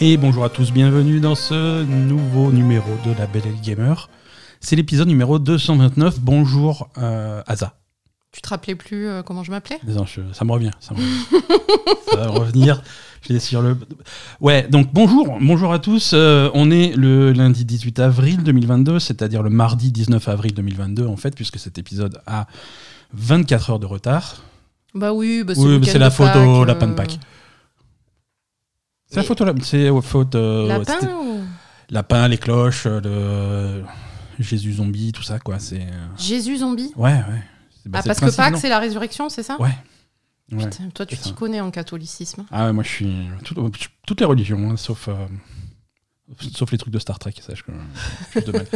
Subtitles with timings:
[0.00, 4.08] Et bonjour à tous, bienvenue dans ce nouveau numéro de la Belle Gamer.
[4.60, 6.20] C'est l'épisode numéro 229.
[6.20, 7.74] Bonjour euh, Aza.
[8.32, 9.78] Tu te rappelais plus euh, comment je m'appelais?
[9.86, 10.70] Non, je- ça me revient.
[10.80, 11.44] Ça, me revient.
[12.10, 12.82] ça va revenir.
[13.22, 13.76] Je vais sur le.
[14.40, 16.12] Ouais, donc bonjour, bonjour à tous.
[16.14, 21.16] Euh, on est le lundi 18 avril 2022, c'est-à-dire le mardi 19 avril 2022 en
[21.16, 22.46] fait, puisque cet épisode a
[23.12, 24.36] 24 heures de retard.
[24.94, 27.18] Bah oui, bah c'est Oui, la Pâques, au euh, Pâques.
[29.10, 30.34] C'est lap- c'est la faute.
[30.34, 31.40] euh, Lapin ou
[31.90, 33.82] lapin, les cloches, euh,
[34.38, 35.58] le Jésus zombie, tout ça quoi.
[35.58, 36.92] C'est euh, Jésus zombie?
[36.96, 37.42] Ouais, ouais.
[37.86, 39.56] Bah, Ah, parce que Pâques, c'est la résurrection, c'est ça?
[39.60, 39.68] Ouais.
[40.52, 40.64] Ouais.
[40.64, 42.44] Putain, toi, tu t'y connais en catholicisme.
[42.50, 43.70] Ah ouais, moi je suis tout-
[44.06, 45.14] toutes les religions, hein, sauf euh,
[46.54, 47.72] sauf les trucs de Star Trek, sache que
[48.34, 48.66] je suis de mal.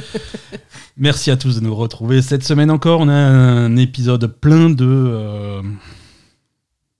[0.96, 3.00] Merci à tous de nous retrouver cette semaine encore.
[3.00, 5.62] On a un épisode plein de euh,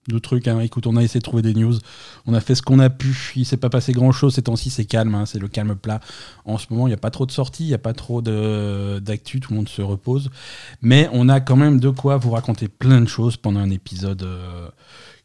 [0.07, 0.47] de trucs.
[0.47, 0.59] hein.
[0.59, 1.73] Écoute, on a essayé de trouver des news.
[2.27, 3.33] On a fait ce qu'on a pu.
[3.35, 4.69] Il s'est pas passé grand chose ces temps-ci.
[4.69, 5.99] C'est calme, hein, c'est le calme plat.
[6.45, 8.21] En ce moment, il n'y a pas trop de sorties, il n'y a pas trop
[8.21, 9.39] d'actu.
[9.39, 10.29] Tout le monde se repose.
[10.81, 14.23] Mais on a quand même de quoi vous raconter plein de choses pendant un épisode
[14.23, 14.69] euh,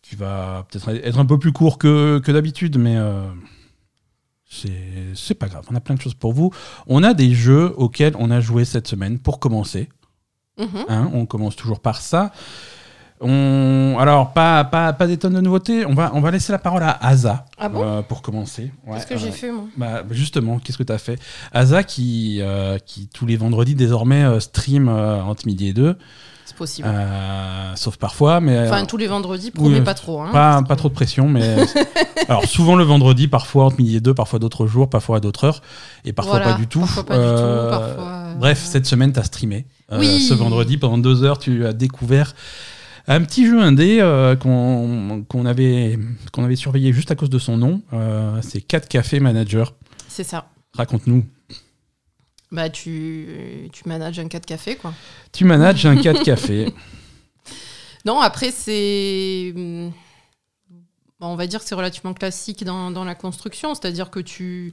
[0.03, 3.29] qui va peut-être être un peu plus court que, que d'habitude, mais euh,
[4.49, 4.73] c'est
[5.15, 5.65] c'est pas grave.
[5.71, 6.51] On a plein de choses pour vous.
[6.87, 9.89] On a des jeux auxquels on a joué cette semaine pour commencer.
[10.59, 10.85] Mhm.
[10.89, 11.11] hein.
[11.15, 12.33] on commence toujours par ça.
[13.23, 13.97] On...
[14.01, 15.85] Alors, pas, pas, pas des tonnes de nouveautés.
[15.85, 18.73] On va, on va laisser la parole à Asa Ah bon euh, pour commencer.
[18.87, 19.65] Ouais, Qu'est-ce que j'ai euh, fait, moi?
[19.77, 21.19] bah, justement, qu'est-ce que tu as fait?
[21.53, 25.97] Asa qui, euh, qui, tous les vendredis, désormais, stream entre midi et deux.
[26.47, 26.89] C'est possible.
[27.77, 28.59] Sauf parfois, mais.
[28.67, 30.23] Enfin, tous les vendredis, promets oui, pas trop.
[30.23, 31.57] Hein, pas, pas que- trop de pression, mais.
[32.29, 35.45] alors, souvent le vendredi, parfois entre midi et deux, parfois d'autres jours, parfois à d'autres
[35.45, 35.63] heures,
[36.07, 36.81] et parfois Voilà, pas du tout.
[36.81, 38.25] Parfois pas du tout, parfois.
[38.39, 39.67] Bref, cette semaine, tu as streamé.
[39.93, 40.21] Oui.
[40.23, 42.35] ce vendredi, pendant deux heures, tu as découvert
[43.15, 45.99] un petit jeu indé euh, qu'on avait,
[46.33, 47.83] qu'on avait surveillé juste à cause de son nom.
[47.93, 49.75] Euh, C'est 4 Café Manager.
[50.09, 50.49] C'est ça.
[50.75, 51.27] Raconte-nous.
[52.53, 54.93] Bah, tu, tu manages un 4 café, quoi.
[55.33, 56.73] Tu manages un 4 Café.
[58.07, 59.53] Non, après, c'est.
[59.55, 59.93] bon,
[61.21, 64.73] on va dire que c'est relativement classique dans, dans la construction, c'est-à-dire que tu.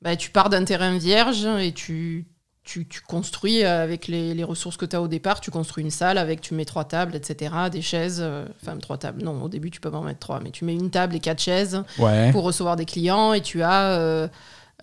[0.00, 2.24] bah, tu pars d'un terrain vierge et tu,
[2.70, 5.40] tu, tu construis avec les, les ressources que tu as au départ.
[5.40, 8.18] Tu construis une salle avec, tu mets trois tables, etc., des chaises.
[8.20, 9.22] euh, Enfin, trois tables.
[9.22, 11.20] Non, au début, tu peux pas en mettre trois, mais tu mets une table et
[11.20, 12.30] quatre chaises Ouais.
[12.30, 14.28] pour recevoir des clients et tu as euh,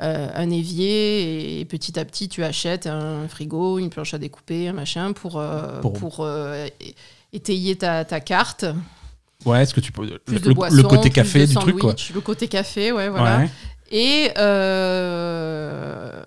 [0.02, 4.68] euh, un évier et petit à petit tu achètes un frigo, une planche à découper,
[4.70, 6.68] un machin pour, euh, Pour- euh,
[7.34, 8.66] étayer ta, ta carte.
[9.46, 10.08] Ouais, est-ce que tu peux.
[10.26, 11.94] Plus Le, de le boissons, côté plus café de du truc, quoi.
[12.16, 13.38] Le côté café, ouais, voilà.
[13.42, 13.50] Ouais.
[13.92, 16.24] Et euh,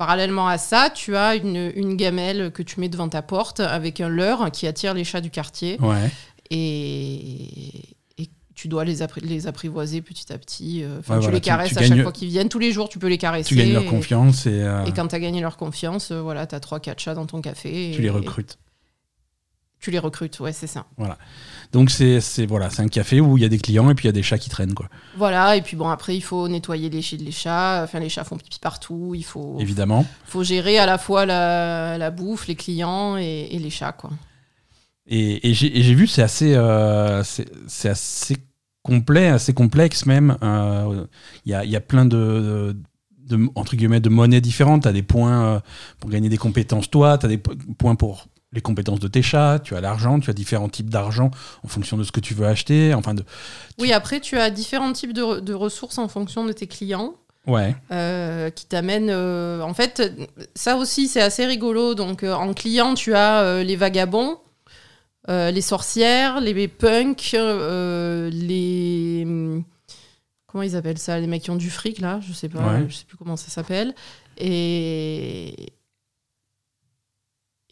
[0.00, 4.00] parallèlement à ça, tu as une, une gamelle que tu mets devant ta porte avec
[4.00, 5.76] un leurre qui attire les chats du quartier.
[5.80, 6.10] Ouais.
[6.50, 10.82] et, et tu dois les, appri- les apprivoiser petit à petit.
[10.82, 12.48] euh, enfin, Ouais, tu voilà, les caresses tu à chaque fois qu'ils viennent.
[12.48, 13.48] Tous les jours, tu peux les caresser.
[13.48, 16.20] Tu gagnes leur et- confiance et, euh, Et, quand tu as gagné leur confiance, euh,
[16.20, 17.92] voilà, tu as 3-4 chats dans ton café.
[17.94, 18.58] tu les recrutes.
[19.80, 20.84] Tu les recrutes, ouais, c'est ça.
[21.72, 24.04] Donc c'est c'est- voilà, c'est un café où il y a des clients et puis
[24.04, 24.88] il y a des chats qui traînent quoi.
[25.16, 27.82] Voilà, et puis bon, après, il faut nettoyer les, chi- les chats.
[27.84, 29.12] Enfin, les chats font pipi partout.
[29.14, 30.04] Il faut, Évidemment.
[30.26, 34.10] faut gérer à la fois la, la bouffe, les clients et, et les chats, quoi.
[35.06, 38.36] Et, et j'ai vu c'est assez euh, c'est assez
[38.82, 40.36] complet, assez complexe même.
[40.42, 41.06] Euh,
[41.46, 42.76] Il y, a, y a plein de,
[43.26, 44.82] de, de- entre guillemets de monnaies différentes.
[44.82, 45.60] Tu as des points euh,
[46.00, 49.22] pour gagner des compétences toi, tu as des po- points pour les compétences de tes
[49.22, 51.30] chats, tu as l'argent, tu as différents types d'argent
[51.62, 52.94] en fonction de ce que tu veux acheter.
[52.94, 53.24] Enfin de
[53.78, 57.14] Oui, après, tu as différents types de, re- de ressources en fonction de tes clients.
[57.46, 57.76] ouais.
[57.92, 59.08] euh, qui t'amène.
[59.10, 60.02] euh, en fait,
[60.56, 61.94] ça aussi, c'est assez rigolo.
[61.94, 64.38] Donc, euh, en client, tu as les vagabonds,
[65.28, 67.36] les sorcières, les punks,
[68.32, 69.22] les.
[69.26, 69.64] hum,
[70.48, 72.84] Comment ils appellent ça Les mecs qui ont du fric, là Je sais pas, Ouais.
[72.88, 73.94] je sais plus comment ça s'appelle.
[74.38, 75.72] Et.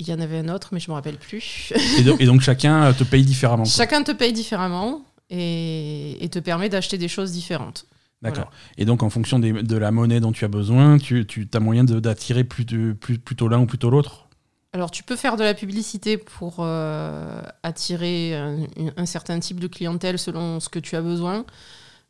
[0.01, 1.73] Il y en avait un autre, mais je me rappelle plus.
[1.99, 3.65] Et, do- et donc chacun euh, te paye différemment.
[3.65, 3.73] quoi.
[3.73, 7.85] Chacun te paye différemment et, et te permet d'acheter des choses différentes.
[8.23, 8.51] D'accord.
[8.79, 11.61] Et donc, en fonction des- de la monnaie dont tu as besoin, tu, tu as
[11.61, 12.65] moyen d'attirer plus,
[12.97, 14.29] plutôt l'un ou plutôt l'autre?
[14.73, 20.19] Alors, tu peux faire de la publicité pour euh, attirer un, certain type de clientèle
[20.19, 21.45] selon ce que tu as besoin.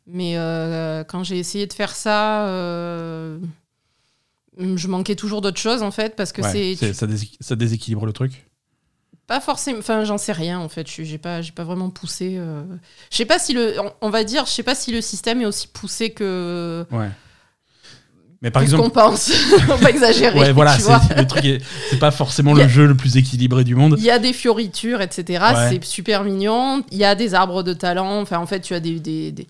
[0.07, 3.37] Mais euh, quand j'ai essayé de faire ça, euh,
[4.59, 8.05] je manquais toujours d'autres choses en fait, parce que Ouais, c'est ça, dés- ça déséquilibre
[8.05, 8.45] le truc?
[9.27, 9.79] Pas forcément.
[9.79, 10.89] Enfin, j'en sais rien en fait.
[10.89, 12.35] Je j'ai pas, j'ai pas vraiment poussé.
[12.37, 12.63] euh.
[13.11, 15.45] Je sais pas si le, on, va dire, je sais pas si le système est
[15.45, 16.83] aussi poussé que.
[16.91, 17.09] Ouais.
[18.41, 19.31] Mais par exemple, qu'on pense.
[19.69, 20.39] on va exagérer.
[20.39, 23.75] ouais, voilà, c'est- le truc est- c'est pas forcément le jeu le plus équilibré du
[23.75, 23.95] monde.
[23.97, 25.43] Il y a des fioritures, etc.
[25.53, 25.69] Ouais.
[25.69, 26.83] C'est super mignon.
[26.91, 28.21] Il y a des arbres de talent.
[28.21, 29.47] Enfin, en fait, tu as des, des,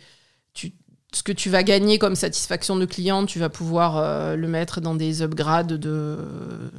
[1.12, 4.80] ce que tu vas gagner comme satisfaction de client, tu vas pouvoir euh, le mettre
[4.80, 6.18] dans des upgrades de,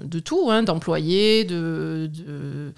[0.04, 2.72] de tout, hein, d'employés, de, de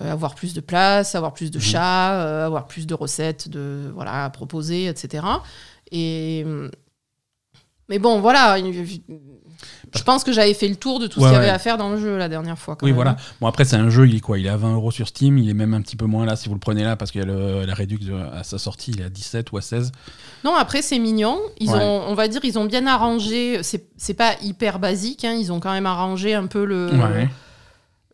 [0.00, 1.62] euh, avoir plus de place, avoir plus de Mhm.
[1.64, 5.24] chats, euh, avoir plus de recettes de, voilà, à proposer, etc.
[5.92, 6.44] Et,
[7.88, 8.56] mais bon, voilà.
[9.94, 11.52] Je pense que j'avais fait le tour de tout Ouais, ce qu'il y avait ouais.
[11.52, 12.74] à faire dans le jeu la dernière fois.
[12.74, 12.96] quand Oui, même.
[12.96, 13.16] voilà.
[13.40, 14.38] Bon, après, c'est un jeu, il est quoi?
[14.38, 16.34] Il est à 20 euros sur Steam, il est même un petit peu moins là
[16.36, 18.92] si vous le prenez là parce qu'il y a le- la réduction à sa sortie,
[18.92, 19.92] il est à 17 ou à 16.
[20.44, 21.40] Non, après, c'est mignon.
[21.58, 21.78] Ils Ouais.
[21.78, 23.60] ont, on va dire, ils ont bien arrangé.
[23.62, 25.24] C'est pas hyper basique.
[25.24, 27.28] hein, ils ont quand même arrangé un peu le, Ouais.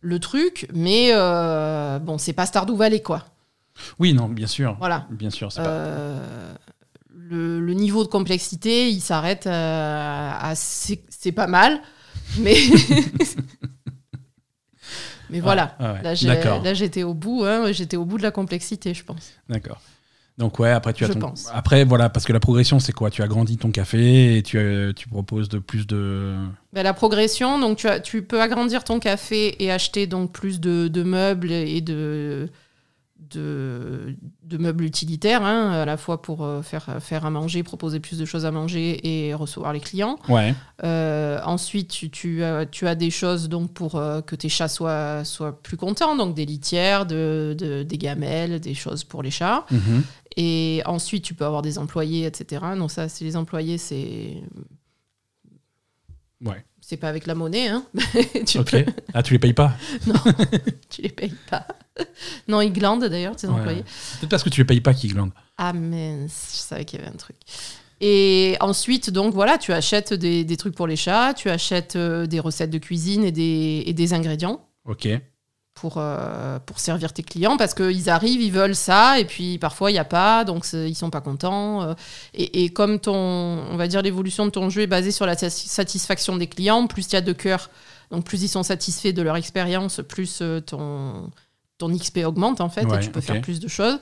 [0.01, 0.67] le truc.
[0.73, 3.25] Mais euh, bon, c'est pas Stardew Valley, quoi.
[3.97, 4.75] Oui, non, bien sûr.
[4.79, 5.05] Voilà.
[5.09, 5.69] Bien sûr, c'est pas.
[5.69, 6.53] Euh,
[7.15, 11.79] le, le niveau de complexité, il s'arrête euh, à c'est pas mal,
[12.39, 12.55] mais
[15.29, 15.75] mais voilà.
[15.79, 19.31] Ah ouais, là, j'étais au bout, hein, j'étais au bout de la complexité, je pense.
[19.47, 19.79] D'accord.
[20.39, 21.19] Donc ouais, après tu as Je ton...
[21.19, 21.49] pense.
[21.53, 23.11] Après voilà, parce que la progression c'est quoi?
[23.11, 26.33] Tu as grandi ton café et tu, as- tu proposes de plus de
[26.73, 30.59] Ben, la progression, donc tu, as, tu peux agrandir ton café et acheter donc plus
[30.61, 32.47] de, de meubles et de,
[33.31, 37.99] de, de meubles utilitaires, hein, à la fois pour euh, faire, faire à manger, proposer
[37.99, 40.17] plus de choses à manger et recevoir les clients.
[40.29, 40.55] Ouais.
[40.83, 44.67] Euh, ensuite, tu, tu as, tu as des choses donc pour euh, que tes chats
[44.69, 49.31] soient, soient plus contents, donc des litières, de, de- des gamelles, des choses pour les
[49.31, 49.65] chats.
[49.69, 50.03] Mhm.
[50.41, 52.61] Et ensuite, tu peux avoir des employés, etc.
[52.77, 54.35] Non, ça, c'est les employés, c'est
[56.45, 56.63] Ouais.
[56.79, 57.83] c'est pas avec la monnaie, hein.
[58.47, 58.71] tu, Ok.
[58.71, 59.73] peux- Ah tu les payes pas?
[60.89, 61.67] Tu les payes pas.
[62.47, 63.53] non, ils glandent d'ailleurs, tes Ouais.
[63.53, 63.83] employés.
[63.83, 65.33] Peut-être parce que tu les payes pas qu'ils glandent.
[65.57, 67.35] Ah mince, je savais qu'il y avait un truc.
[67.99, 72.25] Et ensuite, donc voilà, tu achètes des, des trucs pour les chats, tu achètes euh,
[72.25, 74.65] des recettes de cuisine et des, et des ingrédients.
[74.85, 75.09] Ok.
[75.79, 79.91] Pour, euh, pour servir tes clients parce qu'ils arrivent, ils veulent ça et puis parfois
[79.91, 81.83] il n'y a pas, donc ils sont pas contents.
[81.83, 81.93] euh,
[82.33, 85.35] et, et comme ton, on va dire l'évolution de ton jeu est basée sur la
[85.35, 87.69] sati- satisfaction des clients, plus il y a de cœur,
[88.11, 91.29] donc plus ils sont satisfaits de leur expérience, plus euh, ton,
[91.77, 93.99] ton XP augmente en fait Ouais, et tu peux faire plus de choses.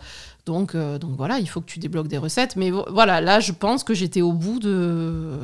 [0.47, 2.56] Donc, euh, donc voilà, il faut que tu débloques des recettes.
[2.56, 5.38] Mais vo- voilà, là je pense que j'étais au bout de,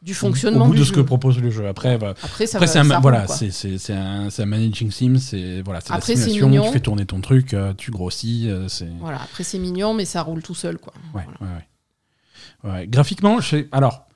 [0.00, 0.96] du fonctionnement Au bout du de ce jeu.
[0.96, 1.66] que propose le jeu.
[1.66, 5.16] Après, bah, Après, après c'est un, voilà, c'est c'est- c'est un, c'est un managing sim,
[5.18, 6.66] c'est voilà, c'est la simulation, mignon.
[6.66, 10.04] tu fais tourner ton truc, euh, tu grossis, euh, c'est Voilà, après c'est mignon, mais
[10.04, 10.78] ça roule tout seul.
[10.78, 10.92] quoi.
[11.14, 11.52] Ouais, Voilà.
[11.54, 12.70] ouais, ouais.
[12.72, 14.07] Ouais, Graphiquement, je sais- alors,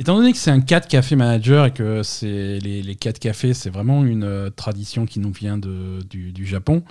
[0.00, 3.54] étant donné que c'est un 4 café manager et que c'est les, les 4 cafés,
[3.54, 6.82] c'est vraiment une euh, tradition qui nous vient de, du, du Japon,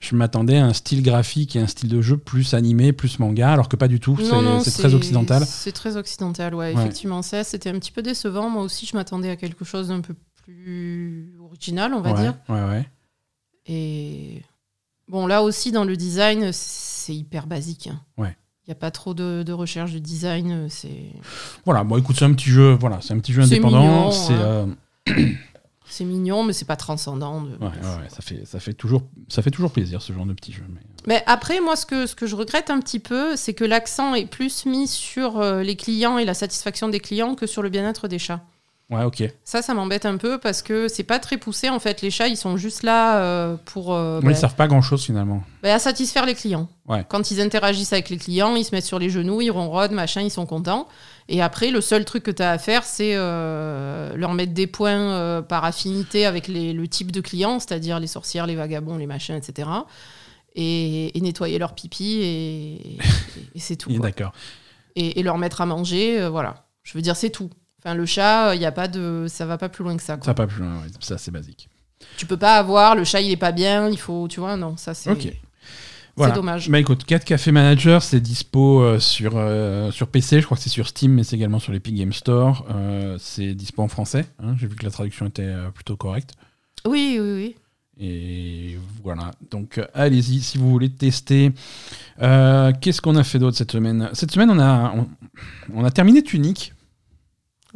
[0.00, 3.52] je m'attendais à un style graphique et un style de jeu plus animé, plus manga,
[3.52, 4.16] alors que pas du tout,
[4.62, 5.44] c'est très occidental.
[5.46, 6.80] C'est très occidental, ouais, Ouais.
[6.82, 7.22] effectivement.
[7.22, 8.50] Ça, c'était un petit peu décevant.
[8.50, 10.14] Moi aussi, je m'attendais à quelque chose d'un peu
[10.44, 12.34] plus original, on va ouais, dire.
[12.48, 12.88] ouais, ouais.
[13.66, 14.42] Et
[15.08, 17.88] bon, là aussi, dans le design, c'est hyper basique.
[17.88, 18.00] hein.
[18.16, 18.36] Ouais.
[18.66, 20.66] Il n'y a pas trop de, de recherche de design.
[20.68, 21.12] C'est
[21.64, 24.10] Voilà, bon, écoute, c'est un petit jeu, voilà, c'est un petit jeu C'est indépendant, mignon,
[24.10, 24.68] c'est hein.
[25.08, 25.14] euh,
[25.88, 27.42] c'est mignon, mais c'est pas transcendant.
[27.42, 30.26] de- ouais, ouais, ouais, ça fait ça fait toujours ça fait toujours plaisir ce genre
[30.26, 30.64] de petit jeu.
[30.68, 30.80] Mais...
[31.06, 34.14] Mais après, moi, ce que, ce que je regrette un petit peu, c'est que l'accent
[34.16, 37.68] est plus mis sur euh, les clients et la satisfaction des clients que sur le
[37.68, 38.42] bien-être des chats.
[38.88, 39.24] Ouais, ok.
[39.42, 41.68] Ça, ça m'embête un peu parce que c'est pas très poussé.
[41.70, 44.68] En fait, les chats, ils sont juste là euh, pour euh, bah, ils servent pas
[44.68, 45.42] grand chose finalement.
[45.64, 46.68] bah, à satisfaire les clients.
[46.86, 47.04] Ouais.
[47.08, 50.20] Quand ils interagissent avec les clients, ils se mettent sur les genoux, ils ronronnent, machin,
[50.22, 50.86] ils sont contents.
[51.28, 54.68] Et après, le seul truc que tu as à faire, c'est euh, leur mettre des
[54.68, 58.98] points euh, par affinité avec les- le type de client, c'est-à-dire les sorcières, les vagabonds,
[58.98, 59.68] les machins, etc.
[60.54, 62.98] Et, et nettoyer leur pipi, et, et-
[63.56, 63.90] et c'est tout.
[63.98, 64.32] D'accord.
[64.94, 66.66] Et, leur mettre à manger, voilà.
[66.84, 67.50] Je veux dire, c'est tout.
[67.86, 70.16] Enfin, le chat, il y a pas de, ça va pas plus loin que ça.
[70.16, 70.24] quoi.
[70.24, 71.68] Ça va pas plus loin, ouais, ça c'est basique.
[72.16, 74.76] Tu peux pas avoir le chat, il est pas bien, il faut, tu vois, non,
[74.76, 75.10] ça c'est.
[75.10, 75.20] Ok.
[75.22, 75.38] C'est
[76.16, 76.34] Voilà.
[76.34, 76.68] dommage.
[76.68, 80.62] Bah écoute, 4 Café Manager, c'est dispo euh, sur, euh, sur PC, je crois que
[80.64, 82.66] c'est sur Steam, mais c'est également sur l'Epic Game Store.
[82.74, 86.32] Euh, c'est dispo en français, hein, j'ai vu que la traduction était euh, plutôt correcte.
[86.86, 87.56] Oui, oui, oui.
[87.98, 91.52] Et voilà, donc euh, allez-y si vous voulez tester.
[92.20, 94.10] Euh, Qu'est-ce qu'on a fait d'autre cette semaine?
[94.12, 95.06] Cette semaine, on a, on,
[95.72, 96.72] on a terminé Tunic.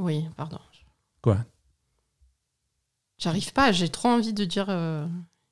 [0.00, 0.58] Oui, pardon.
[1.20, 1.36] Quoi?
[3.18, 5.06] J'arrive pas, j'ai trop envie de dire euh,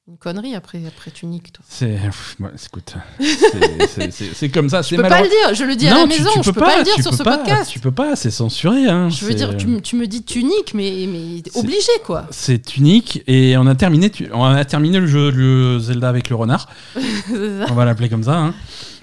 [0.08, 1.62] une connerie après, après tu niques, toi.
[1.68, 1.98] C'est.
[2.66, 2.94] écoute,
[4.34, 4.80] c'est- comme ça.
[4.80, 6.84] Je peux pas le dire, je le dis à la maison, je peux pas, le
[6.84, 7.70] dire tu sur ce pas, podcast.
[7.70, 8.86] Tu peux pas, c'est censuré.
[8.88, 12.26] Hein, Je veux dire, tu, me- tu me dis tu niques, mais, mais obligé, quoi.
[12.30, 16.30] C'est unique et on a terminé, tu- on a terminé le jeu le Zelda avec
[16.30, 16.68] le renard.
[17.68, 18.38] on va l'appeler comme ça.
[18.38, 18.54] hein.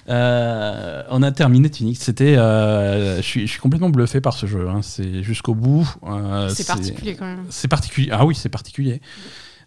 [0.08, 1.98] Euh, on a terminé Tunic.
[2.00, 4.68] C'était, euh, je suis, je suis complètement bluffé par ce jeu.
[4.68, 4.80] hein.
[4.82, 5.88] C'est jusqu'au bout.
[6.06, 7.44] euh, c'est particulier quand même.
[7.50, 8.08] C'est particulier.
[8.12, 9.00] Ah oui, c'est particulier.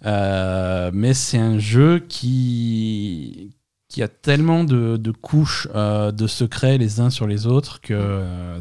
[0.05, 3.51] Euh, mais c'est un jeu qui
[3.89, 7.81] qu'il y a tellement de, de couches euh, de secrets les uns sur les autres
[7.81, 8.59] que euh,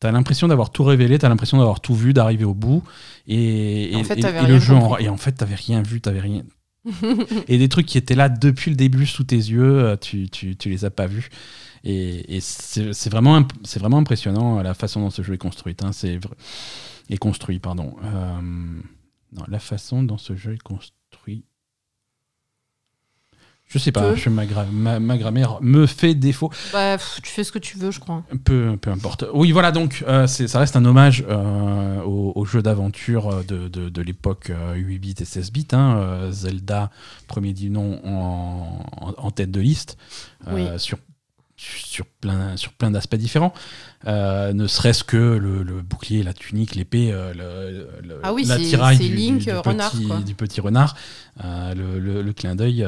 [0.00, 2.82] t'as l'impression d'avoir tout révélé, t'as l'impression d'avoir tout vu, d'arriver au bout.
[3.26, 6.00] Et, En fait, et- et rien le jeu en- et en fait, t'avais rien vu,
[6.00, 6.42] t'avais rien.
[7.48, 10.68] et des trucs qui étaient là depuis le début sous tes yeux, tu, tu, tu
[10.70, 11.28] les as pas vus.
[11.82, 15.74] Et, c'est vraiment, c'est vraiment impressionnant la façon dont ce jeu est construit.
[15.82, 15.92] hein.
[15.92, 16.18] C'est
[17.08, 17.96] est construit, pardon.
[18.04, 18.40] Euh,
[19.32, 21.44] non, la façon dont ce jeu est construit.
[23.68, 26.50] Je sais pas, je- ma, gra- ma- ma grammaire me fait défaut.
[26.72, 28.24] Bah, pff, tu fais ce que tu veux, je crois.
[28.42, 29.24] Peu, peu importe.
[29.32, 33.88] Oui, voilà, donc euh, ça reste un hommage euh, au, au jeu d'aventure de, de,
[33.88, 35.68] de l'époque euh, 8 bits et 16 bits.
[35.70, 36.90] hein, euh, Zelda,
[37.28, 39.96] premier du nom en, en- en tête de liste,
[40.48, 40.98] euh, sur,
[41.62, 43.52] sur plein, sur plein d'aspects différents.
[44.06, 48.44] Euh, ne serait-ce que le, le bouclier, la tunique, l'épée, euh, le, le- Ah oui,
[48.46, 50.96] la c'est- tiraille c'est du, du- Link, du euh, du petit renard.
[51.44, 51.74] Euh,
[52.22, 52.86] le, clin d'œil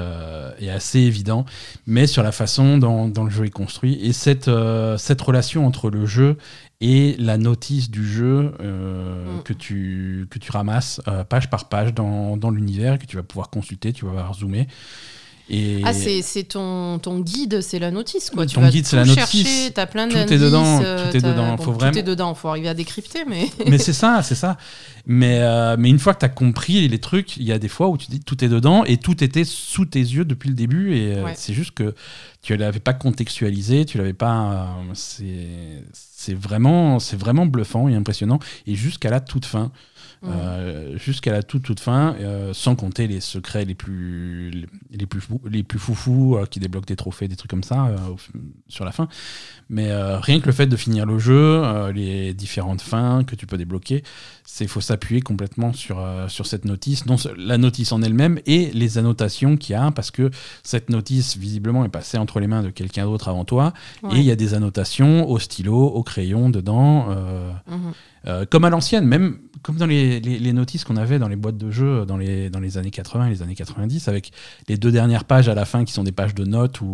[0.58, 1.44] est assez évident,
[1.86, 4.50] mais sur la façon dont, dont le jeu est construit et cette,
[4.96, 6.38] cette relation entre le jeu
[6.80, 9.42] et la notice du jeu Mm.
[9.44, 13.50] que, tu, que tu ramasses page par page dans, dans l'univers, que tu vas pouvoir
[13.50, 14.66] consulter, tu vas pouvoir zoomer.
[15.54, 18.46] Et Ah, c'est c'est ton, ton guide, c'est la notice, quoi.
[18.46, 19.14] Tu Ton vas guide, c'est la notice.
[19.30, 21.92] chercher, t'as plein Tout est dedans, euh, tout est t'as- dedans, bon, faut Tout vraiment-
[21.98, 23.48] est dedans, faut arriver à décrypter, mais...
[23.68, 24.56] mais c'est ça, c'est ça.
[25.04, 27.68] Mais, euh, mais une fois que tu as compris les trucs, il y a des
[27.68, 30.54] fois où tu dis tout est dedans et tout était sous tes yeux depuis le
[30.54, 30.96] début.
[30.96, 31.34] Et euh, Ouais.
[31.36, 31.94] c'est juste que
[32.40, 34.52] tu l'avais pas contextualisé, tu l'avais pas.
[34.52, 38.38] euh, c'est c'est vraiment, c'est vraiment bluffant et impressionnant.
[38.68, 39.72] Et jusqu'à la toute fin.
[40.22, 40.28] Mm.
[40.30, 45.20] Euh, jusqu'à la toute toute fin, euh, sans compter les secrets les plus les plus
[45.20, 48.16] fous, les plus foufous euh, qui débloquent des trophées, des trucs comme ça euh, au-
[48.68, 49.08] sur la fin.
[49.68, 53.34] Mais euh, rien que le fait de finir le jeu, euh, les différentes fins que
[53.34, 54.04] tu peux débloquer,
[54.44, 58.70] c'est faut s'appuyer complètement sur euh, sur cette notice, non la notice en elle-même et
[58.72, 60.30] les annotations qu'il y a, parce que
[60.62, 63.72] cette notice visiblement est passée entre les mains de quelqu'un d'autre avant toi,
[64.04, 64.16] Ouais.
[64.16, 67.06] et il y a des annotations au stylo, au crayon dedans.
[67.10, 67.92] euh, Mhm.
[68.28, 71.36] euh, comme à l'ancienne, même comme dans les, les- les notices qu'on avait dans les
[71.36, 74.32] boîtes de jeux dans les, dans les années 80 et les années 90, avec
[74.68, 76.86] les deux dernières pages à la fin qui sont des pages de notes ou,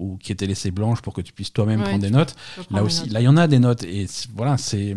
[0.00, 2.34] ou qui étaient laissées blanches pour que tu puisses toi-même Ouais, prendre des notes.
[2.70, 3.12] Là aussi, notes.
[3.12, 4.96] là il y en a des notes et voilà, c'est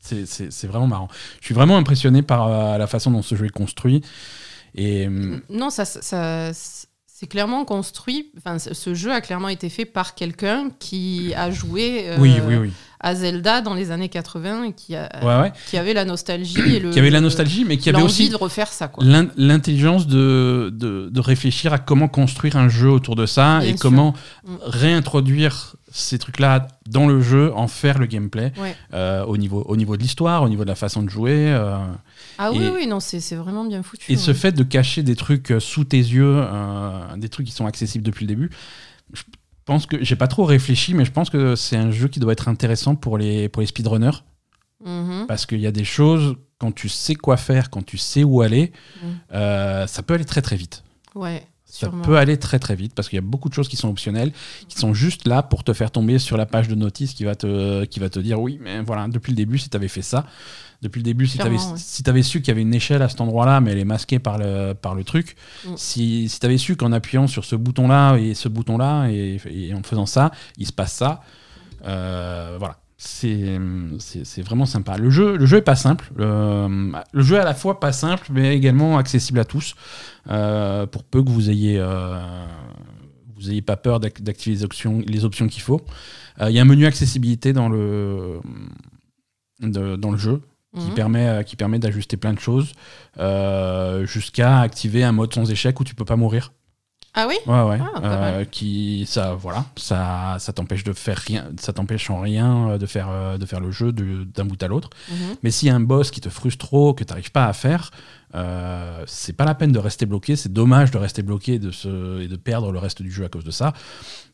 [0.00, 1.08] c'est- vraiment marrant.
[1.40, 4.00] Je suis vraiment impressionné par euh, la façon dont ce jeu est construit
[4.74, 5.06] et
[5.50, 6.87] Non, ça, ça- ça-
[7.20, 8.30] c'est clairement construit.
[8.38, 12.54] Enfin, ce jeu a clairement été fait par quelqu'un qui a joué euh, oui, oui,
[12.56, 12.70] oui,
[13.00, 15.52] à Zelda dans les années 80 et qui, a, ouais, ouais.
[15.68, 18.36] qui avait la nostalgie et le, qui avait la nostalgie, mais qui avait aussi de
[18.36, 18.92] refaire ça.
[19.36, 23.70] L'intelligence de, de, de réfléchir à comment construire un jeu autour de ça Bien et
[23.72, 23.80] sûr.
[23.80, 24.54] comment Mm.
[24.62, 28.76] réintroduire ces trucs-là dans le jeu, en faire le gameplay Ouais.
[28.94, 31.52] euh, au, niveau, au niveau de l'histoire, au niveau de la façon de jouer.
[31.52, 31.76] euh,
[32.38, 34.10] Ah oui, Et- oui, non, c'est vraiment bien foutu.
[34.12, 34.20] et ouais.
[34.20, 37.66] ce fait de cacher des trucs euh, sous tes yeux, euh, des trucs qui sont
[37.66, 38.50] accessibles depuis le début,
[39.12, 39.22] je
[39.64, 42.32] pense que j'ai pas trop réfléchi, mais je pense que c'est un jeu qui doit
[42.32, 44.22] être intéressant pour les, pour les speedrunners
[44.84, 45.24] Mhm.
[45.26, 48.40] parce qu'il y a des choses, quand tu sais quoi faire, quand tu sais où
[48.42, 49.06] aller, Mm.
[49.34, 50.84] euh, ça peut aller très très vite.
[51.16, 52.02] Ouais, Ça sûrement.
[52.02, 54.32] peut aller très très vite parce qu'il y a beaucoup de choses qui sont optionnelles,
[54.68, 57.34] qui sont juste là pour te faire tomber sur la page de notice qui va
[57.34, 60.02] te, qui va te dire oui, mais voilà, depuis le début, si tu avais fait
[60.02, 60.24] ça,
[60.80, 61.62] depuis le début, si tu avais, ouais.
[61.76, 64.18] si t'avais su qu'il y avait une échelle à cet endroit-là, mais elle est masquée
[64.18, 65.76] par le, par le truc, Mm.
[65.76, 69.74] si, si tu avais su qu'en appuyant sur ce bouton-là et ce bouton-là et, et
[69.74, 71.20] en faisant ça, il se passe ça,
[71.84, 72.76] euh, voilà.
[73.00, 74.96] C'est vraiment sympa.
[74.98, 76.10] Le jeu, le jeu est pas simple.
[76.18, 79.74] Euh, le jeu est à la fois pas simple, mais également accessible à tous.
[80.28, 82.20] Euh, pour peu que vous ayez, euh,
[83.36, 85.80] vous ayez pas peur d'ac- d'activer les options, les options qu'il faut.
[86.40, 88.40] Il y a un menu accessibilité dans le,
[89.60, 90.40] de- dans le jeu
[90.76, 90.94] qui Mhm.
[90.94, 92.72] permet, qui permet d'ajuster plein de choses
[94.06, 96.52] jusqu'à activer un mode sans échec où tu peux pas mourir.
[97.20, 97.78] Ah oui Ouais, ouais.
[97.96, 102.70] Ah, Euh, qui, ça, voilà, ça, ça t'empêche de faire rien, ça t'empêche en rien
[102.70, 104.88] euh, de faire, euh, de faire le jeu d'un bout à l'autre.
[105.10, 105.16] Mhm.
[105.42, 107.52] Mais s'il y a un boss qui te frustre trop, que tu n'arrives pas à
[107.52, 107.90] faire,
[108.36, 110.36] euh, c'est pas la peine de rester bloqué.
[110.36, 113.24] C'est dommage de rester bloqué et de, se, et de perdre le reste du jeu
[113.24, 113.72] à cause de ça.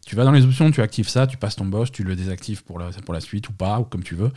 [0.07, 2.65] Tu vas dans les options, tu actives ça, tu passes ton boss, tu le désactives
[2.65, 4.31] pour la, pour la suite ou pas, ou comme tu veux.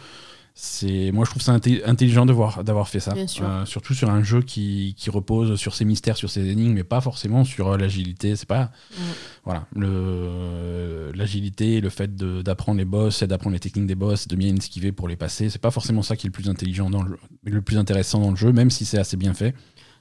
[0.60, 3.14] C'est, moi, je trouve ça inté- intelligent de voir- d'avoir fait ça.
[3.14, 3.48] Bien sûr.
[3.48, 6.84] Euh, surtout sur un jeu qui, qui repose sur ses mystères, sur ses énigmes, mais
[6.84, 8.36] pas forcément sur euh, l'agilité.
[8.36, 8.72] C'est pas.
[8.92, 9.02] Mm.
[9.46, 9.68] Voilà.
[9.76, 14.56] Le, l'agilité, le fait d'apprendre les boss et d'apprendre les techniques des boss, de bien
[14.56, 17.10] esquiver pour les passer, c'est pas forcément ça qui est le plus intelligent dans le
[17.12, 19.54] jeu, le plus intéressant dans le jeu, même si c'est assez bien fait.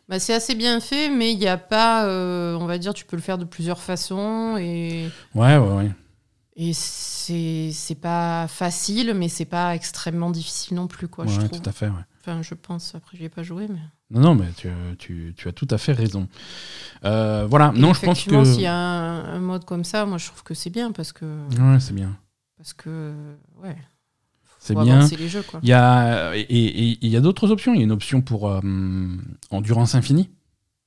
[0.08, 3.04] Bah, c'est assez bien fait, mais il n'y a pas, euh, on va dire, tu
[3.04, 5.90] peux le faire de plusieurs façons et, Ouais, ouais, ouais.
[6.56, 11.60] Et c'est c'est pas facile, mais c'est pas extrêmement difficile non plus, quoi, je trouve.
[11.60, 11.86] tout à fait.
[11.88, 12.04] Ouais.
[12.20, 12.94] Enfin, je pense.
[12.94, 13.78] Après, j'y ai pas joué, mais.
[14.10, 16.28] Non, non, mais tu, tu- tu as tout à fait raison.
[17.04, 18.44] Euh, voilà, Et non, je pense que.
[18.44, 21.12] s'il y a un, un mode comme ça, moi je trouve que c'est bien parce
[21.12, 21.24] que.
[21.58, 22.16] Ouais, c'est bien.
[22.56, 23.14] Parce que.
[23.62, 23.76] Ouais.
[24.58, 24.98] C'est bien.
[24.98, 25.60] avancer les jeux, quoi.
[25.62, 26.46] Il y a, et
[27.00, 27.72] il y a d'autres options.
[27.74, 28.60] Il y a une option pour euh,
[29.50, 30.30] endurance infinie.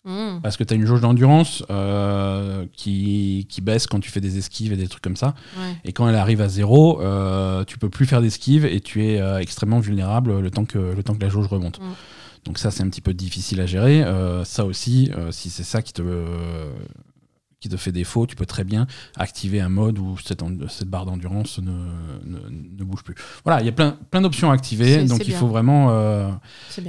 [0.06, 0.40] Mmh.
[0.42, 4.38] Parce que tu as une jauge d'endurance euh, qui, qui baisse quand tu fais des
[4.38, 5.36] esquives et des trucs comme ça.
[5.58, 5.76] Ouais.
[5.84, 9.20] Et quand elle arrive à zéro, euh, tu peux plus faire d'esquive et tu es
[9.20, 11.80] euh, extrêmement vulnérable le temps, que, le temps que la jauge remonte.
[11.80, 11.94] Mm.
[12.46, 14.02] Donc ça, c'est un petit peu difficile à gérer.
[14.02, 16.02] Euh, ça aussi, si c'est ça qui te,
[17.60, 18.88] qui te fait défaut, tu peux très bien
[19.18, 20.44] activer un mode où cette,
[20.86, 23.16] barre d'endurance ne, ne, ne bouge plus.
[23.44, 25.04] Voilà, il y a plein, plein d'options à activer.
[25.04, 25.38] Donc il bien.
[25.38, 26.30] faut vraiment euh,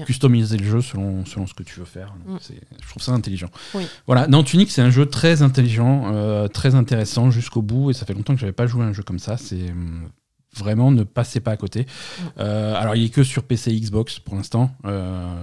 [0.07, 2.15] customiser le jeu selon, selon ce que tu veux faire.
[2.27, 2.37] Mm.
[2.83, 3.51] Je trouve ça intelligent.
[3.75, 3.87] Oui.
[4.07, 7.91] Voilà, non, Tunic, c'est un jeu très intelligent, euh, très intéressant jusqu'au bout.
[7.91, 9.37] Et ça fait longtemps que j'avais pas joué à un jeu comme ça.
[9.37, 10.09] C'est hum,
[10.57, 11.83] vraiment ne passez pas à côté.
[11.83, 12.25] Mm.
[12.39, 14.71] Euh, alors, il est que sur PC et Xbox pour l'instant.
[14.85, 15.35] Euh,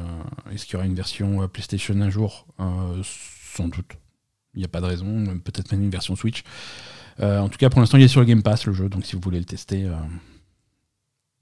[0.53, 2.47] Est-ce qu'il y aura une version PlayStation un jour?
[2.59, 3.01] Euh,
[3.55, 3.97] Sans doute.
[4.57, 5.23] Il n'y a pas de raison.
[5.43, 6.43] Peut-être même une version Switch.
[7.19, 8.89] Euh, en tout cas, pour l'instant, il est sur le Game Pass, le jeu.
[8.89, 9.91] Donc, si vous voulez le tester, euh,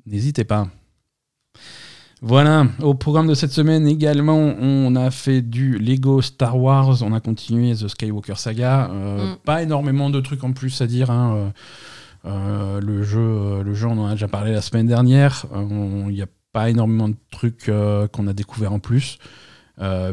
[0.06, 0.68] n'hésitez pas.
[2.22, 7.14] Voilà, au programme de cette semaine également, on a fait du Lego Star Wars, on
[7.14, 8.90] a continué The Skywalker Saga.
[8.92, 9.38] Euh, Mm.
[9.46, 11.10] Pas énormément de trucs en plus à dire.
[11.12, 11.54] hein.
[12.26, 15.46] Le, jeu, le jeu, on en a déjà parlé la semaine dernière.
[15.54, 17.70] Il n'y a pas énormément de trucs
[18.12, 19.20] qu'on a découvert en plus.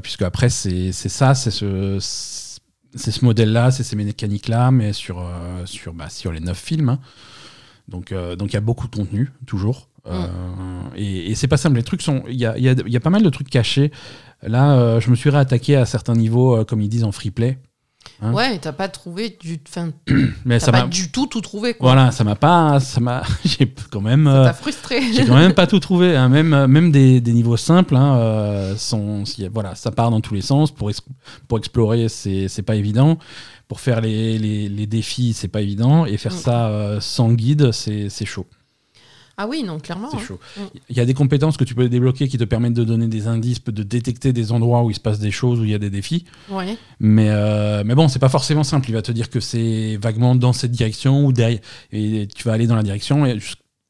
[0.02, 2.51] Puisque après, c'est c'est ça, c'est ce,
[2.94, 6.88] c'est ce modèle-là, c'est ces mécaniques-là, mais sur, euh, sur, bah, sur les neuf films.
[6.90, 6.98] hein.
[7.88, 9.88] Donc euh, donc il y a beaucoup de contenu, toujours.
[10.06, 10.26] Euh,
[10.96, 11.76] et et c'est pas simple.
[11.76, 12.22] Les trucs sont.
[12.28, 13.90] Il y a, il y a- il y a pas mal de trucs cachés.
[14.42, 17.30] Là, euh, je me suis réattaqué à certains niveaux, euh, comme ils disent en free
[17.30, 17.58] play.
[18.20, 19.60] Hein Ouais, t'as pas trouvé du.
[19.68, 19.90] Enfin,
[20.44, 21.92] Mais t'as ça pas du tout tout trouvé, quoi.
[21.92, 22.78] Voilà, ça m'a pas.
[22.80, 23.22] Ça m'a.
[23.44, 24.26] J'ai quand même.
[24.26, 25.00] euh, T'as frustré.
[25.12, 26.16] j'ai quand même pas tout trouvé.
[26.16, 26.28] hein.
[26.28, 30.20] Même, euh, même des, des niveaux simples, hein, euh, sont, si- voilà, ça part dans
[30.20, 30.70] tous les sens.
[30.70, 31.02] Pour, ex-
[31.48, 33.18] pour explorer, c'est c'est pas évident.
[33.68, 36.04] Pour faire les, les, les défis, c'est pas évident.
[36.06, 36.36] Et faire Mm.
[36.38, 38.46] ça euh, sans guide, c'est c'est chaud.
[39.36, 40.10] Ah oui, non, clairement.
[40.10, 40.20] C'est hein.
[40.26, 40.40] chaud.
[40.56, 40.60] Mm.
[40.90, 43.26] Il y a des compétences que tu peux débloquer qui te permettent de donner des
[43.26, 45.78] indices, de détecter des endroits où il se passe des choses, où il y a
[45.78, 46.24] des défis.
[46.50, 46.76] Ouais.
[47.00, 48.88] Mais, euh, mais bon, c'est pas forcément simple.
[48.90, 51.60] Il va te dire que c'est vaguement dans cette direction ou derrière.
[51.92, 53.38] Et tu vas aller dans la direction et,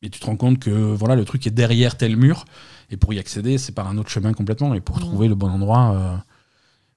[0.02, 2.44] et tu te rends compte que voilà, le truc est derrière tel mur.
[2.90, 4.74] Et pour y accéder, c'est par un autre chemin complètement.
[4.74, 5.02] Et pour Mhm.
[5.02, 6.16] trouver le bon endroit, euh,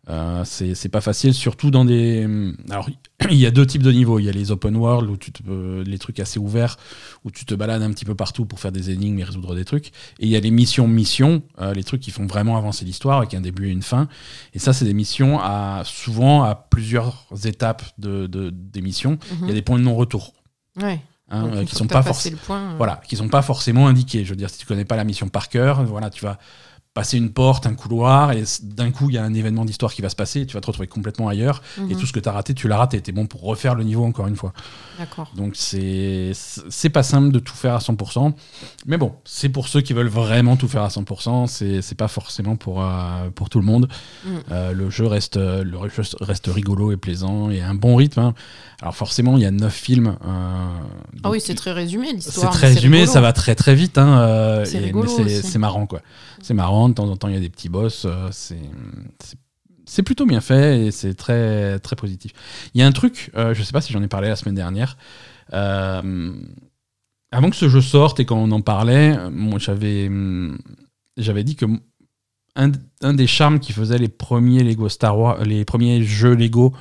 [0.09, 1.33] euh, c'est pas facile.
[1.33, 2.27] Surtout dans des.
[2.69, 2.89] Alors,
[3.31, 4.19] il y a deux types de niveaux.
[4.19, 6.77] Il y a les open world, où tu te, euh, les trucs assez ouverts,
[7.23, 9.65] où tu te balades un petit peu partout pour faire des énigmes et résoudre des
[9.65, 9.87] trucs.
[10.19, 13.33] Et il y a les missions-missions, euh, les trucs qui font vraiment avancer l'histoire avec
[13.33, 14.07] un début et une fin.
[14.53, 19.17] Et ça, c'est des missions à souvent à plusieurs étapes de, de- des missions.
[19.41, 20.33] Il y a des points de non-retour.
[20.81, 20.99] Ouais.
[21.29, 24.23] hein, euh, qui sont pas forcément point, euh, voilà, qui sont pas forcément indiqués.
[24.23, 26.37] Je veux dire, si tu connais pas la mission par cœur, voilà, tu vas
[26.95, 30.01] passer une porte, un couloir, et d'un coup, il y a un événement d'histoire qui
[30.01, 31.99] va se passer, et tu vas te retrouver complètement ailleurs, et mhm.
[31.99, 33.01] tout ce que tu as raté, tu l'as raté.
[33.01, 34.53] Tu es bon pour refaire le niveau encore une fois.
[34.97, 35.29] D'accord.
[35.35, 38.31] Donc, c'est c'est pas simple de tout faire à 100%.
[38.85, 41.47] Mais bon, c'est pour ceux qui veulent vraiment tout faire à 100%.
[41.47, 43.89] C'est c'est pas forcément pour, euh, pour tout le monde.
[44.23, 44.29] Mm.
[44.51, 48.21] Euh, le jeu reste, le jeu reste rigolo et plaisant, et un bon rythme.
[48.21, 48.33] hein.
[48.81, 50.15] Alors, forcément, il y a 9 films.
[50.25, 50.67] euh,
[51.23, 52.53] Ah oui, c'est très résumé c'est l'histoire.
[52.53, 53.11] très mais résumé, rigolo.
[53.13, 53.97] ça va très très vite.
[53.97, 55.99] Hein, C'est c'est c'est marrant quoi.
[56.45, 58.05] C'est marrant, de temps en temps il y a des petits boss.
[58.05, 58.29] euh,
[59.87, 62.33] c'est plutôt bien fait et c'est très positif.
[62.75, 64.53] Il y a un truc, euh, je sais pas si j'en ai parlé la semaine
[64.53, 64.95] dernière.
[65.53, 66.33] euh,
[67.31, 70.59] avant que ce jeu sorte et quand on en parlait, euh, moi j'avais hum,
[71.17, 71.65] j'avais dit que
[72.55, 76.73] un, un des charmes qui faisait les premiers Lego Star Wars, les premiers jeux Lego,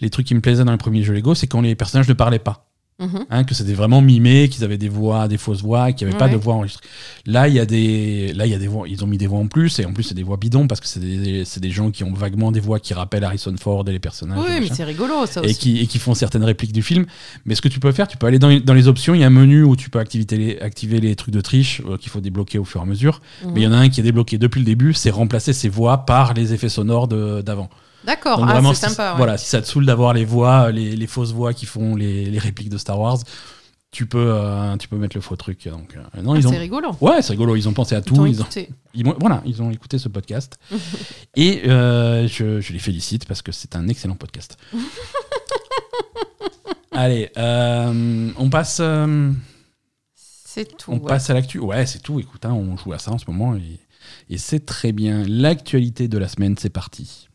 [0.00, 2.14] les trucs qui me plaisaient dans les premiers jeux Lego, c'est quand les personnages ne
[2.14, 2.65] parlaient pas.
[2.98, 3.26] Mhm.
[3.28, 6.18] Hein, que c'était vraiment mimé, qu'ils avaient des voix, des fausses voix, qu'il n'y avait
[6.18, 6.86] pas de voix enregistrée.
[7.26, 9.26] Là, il y a des, là, il y a des voix, ils ont mis des
[9.26, 11.70] voix en plus, et en plus, c'est des voix bidons parce que c'est des, des
[11.70, 14.38] gens qui ont vaguement des voix qui rappellent Harrison Ford et les personnages.
[14.38, 15.58] Oui, mais c'est rigolo ça et, aussi.
[15.58, 17.04] qui, et qui font certaines répliques du film.
[17.44, 19.20] Mais ce que tu peux faire, tu peux aller dans, les- dans les options, il
[19.20, 21.98] y a un menu où tu peux activer les, activer les trucs de triche euh,
[21.98, 23.20] qu'il faut débloquer au fur et à mesure.
[23.44, 23.50] Mhm.
[23.52, 25.68] Mais il y en a un qui est débloqué depuis le début, c'est remplacer ces
[25.68, 27.68] voix par les effets sonores d'avant.
[28.06, 29.10] D'accord, ah, c'est si- sympa.
[29.12, 29.16] ouais.
[29.18, 32.24] Voilà, si ça te saoule d'avoir les voix, les, les fausses voix qui font les,
[32.26, 33.18] les répliques de Star Wars,
[33.90, 35.66] tu peux, euh, tu peux mettre le faux truc.
[35.68, 36.50] Donc, euh, non, Ah, ils ont.
[36.52, 36.90] C'est rigolo.
[37.00, 37.56] Ouais, c'est rigolo.
[37.56, 38.26] Ils ont pensé à Ils tout.
[38.26, 38.68] Ils ont, écouté.
[38.94, 40.58] ils ont- voilà, ils ont écouté ce podcast.
[41.36, 44.56] Et euh, je, je les félicite parce que c'est un excellent podcast.
[46.92, 49.30] Allez, euh, on passe, euh,
[50.14, 50.90] C'est tout.
[50.90, 51.06] on ouais.
[51.08, 51.58] passe à l'actu.
[51.58, 52.20] Ouais, c'est tout.
[52.20, 53.78] Écoute, hein, on joue à ça en ce moment et,
[54.30, 55.22] et c'est très bien.
[55.26, 57.28] L'actualité de la semaine, c'est parti.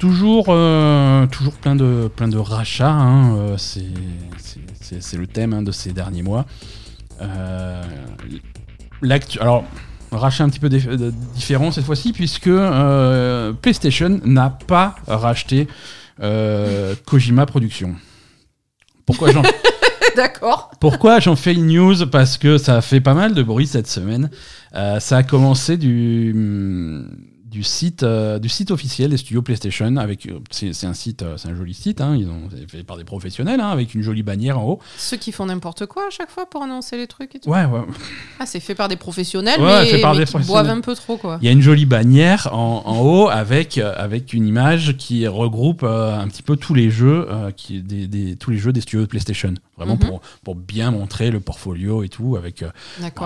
[0.00, 2.90] Toujours, euh, toujours plein de, plein de rachats.
[2.90, 3.84] hein, euh, c'est,
[4.38, 6.46] c'est- c'est- c'est le thème hein, de ces derniers mois.
[7.20, 7.82] Euh,
[9.02, 9.64] l'actu- alors,
[10.10, 15.68] rachat un petit peu différent cette fois-ci, puisque euh, PlayStation n'a pas racheté
[16.22, 17.94] euh, Kojima Productions.
[19.06, 19.42] Pourquoi j'en
[20.16, 20.70] D'accord.
[20.80, 22.06] pourquoi j'en fais une news?
[22.06, 24.30] Parce que ça a fait pas mal de bruit cette semaine.
[24.74, 27.16] Euh, ça a commencé du, hum,
[27.50, 29.96] du, site, euh, du site officiel des studios PlayStation.
[29.96, 32.00] Avec, euh, c'est, c'est un site, euh, c'est un joli site.
[32.00, 34.78] hein, ils ont c'est fait par des professionnels, hein, avec une jolie bannière en haut.
[34.96, 37.50] Ceux qui font n'importe quoi à chaque fois pour annoncer les trucs et tout.
[37.50, 37.80] Ouais, ouais.
[38.38, 40.64] Ah, c'est fait par des professionnels, Ouais, mais, fait par mais des qui professionnels.
[40.66, 41.38] boivent un peu trop, quoi.
[41.42, 45.82] Il y a une jolie bannière en, en haut avec, avec une image qui regroupe
[45.82, 49.06] un petit peu tous les jeux, qui, des, des- tous les jeux des studios de
[49.06, 49.54] PlayStation.
[49.80, 50.08] Vraiment Mhm.
[50.08, 52.70] pour, pour bien montrer le portfolio et tout, avec, euh.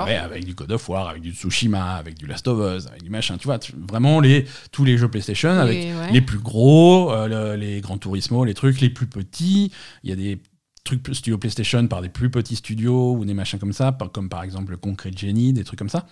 [0.06, 3.02] Ouais, avec du God of War, avec du Tsushima, avec du Last of Us, avec
[3.02, 6.12] du machin, tu vois, tu- vraiment les, tous les jeux PlayStation, avec ouais.
[6.12, 9.72] les plus gros, euh, le- les Gran Turismo, les trucs les plus petits.
[10.04, 10.38] Il y a des
[10.84, 14.28] trucs studio PlayStation par des plus petits studios ou des machins comme ça, par- comme
[14.28, 16.06] par exemple le Concrete Genie, des trucs comme ça.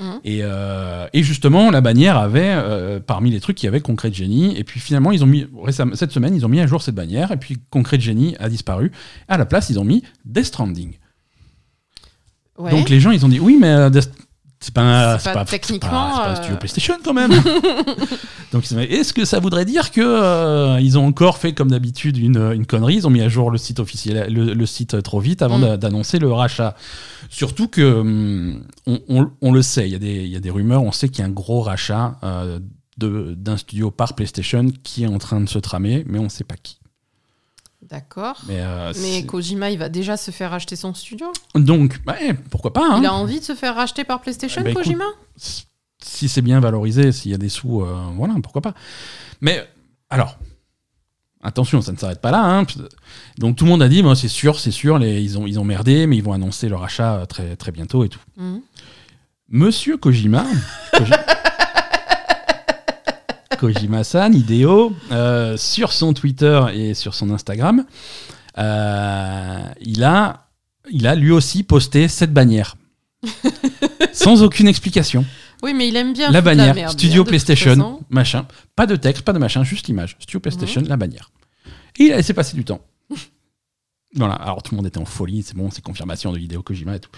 [0.00, 0.20] Mhm.
[0.24, 4.14] Et, euh, et justement, la bannière avait, euh, parmi les trucs, il y avait Concrete
[4.14, 4.56] Genie.
[4.56, 6.94] Et puis finalement, ils ont mis, récemment, cette semaine, ils ont mis à jour cette
[6.94, 7.30] bannière.
[7.32, 8.90] Et puis Concrete Genie a disparu.
[9.28, 10.94] À la place, ils ont mis Death Stranding.
[12.58, 12.70] Ouais.
[12.70, 14.10] Donc les gens, ils ont dit oui, mais euh, Death-
[14.64, 17.30] c'est pas, C'est pas c'est techniquement, c'est pas un euh, studio PlayStation quand même.
[18.52, 22.38] Donc est-ce que ça voudrait dire que euh, ils ont encore fait comme d'habitude une,
[22.52, 22.96] une connerie?
[22.96, 25.62] Ils ont mis à jour le site officiel, le, le site trop vite avant Mm.
[25.62, 26.74] d'a- d'annoncer le rachat.
[27.30, 30.40] Surtout que hum, on, on- on le sait, il y, a des- il y a
[30.40, 32.58] des rumeurs, on sait qu'il y a un gros rachat euh,
[32.98, 36.44] d'un studio par PlayStation qui est en train de se tramer, mais on ne sait
[36.44, 36.78] pas qui.
[37.88, 38.36] D'accord.
[38.48, 41.32] Mais, euh, Mais Kojima, il va déjà se faire racheter son studio.
[41.54, 44.70] donc, ouais, pourquoi pas hein Il a envie de se faire racheter par PlayStation, Bah,
[44.70, 45.04] écoute, Kojima?
[45.36, 48.74] si c'est bien valorisé, s'il y a des sous, euh, voilà, pourquoi pas.
[49.40, 49.66] Mais
[50.10, 50.36] alors,
[51.42, 52.42] attention, ça ne s'arrête pas là.
[52.42, 52.64] hein.
[53.38, 55.58] Donc tout le monde a dit, moi, c'est sûr, c'est sûr, les, ils, ont, ils
[55.58, 58.20] ont merdé, mais ils vont annoncer leur achat euh, très, très bientôt et tout.
[58.36, 58.60] Mhm.
[59.48, 60.44] Monsieur Kojima,
[60.94, 61.24] Koji-
[63.56, 67.84] Kojima-san, Hideo, euh, sur son Twitter et sur son Instagram,
[68.58, 70.48] euh, il, a,
[70.90, 72.76] il a lui aussi posté cette bannière.
[74.12, 75.24] Sans aucune explication.
[75.62, 78.46] Oui, mais il aime bien La bannière, merde, Studio PlayStation, machin.
[78.76, 80.16] Pas de texte, pas de machin, juste l'image.
[80.20, 80.88] Studio PlayStation, Mhm.
[80.88, 81.30] la bannière.
[81.98, 82.80] Et il a laissé passer du temps.
[84.14, 86.96] voilà, alors tout le monde était en folie, c'est bon, c'est confirmation de vidéo Kojima
[86.96, 87.10] et tout.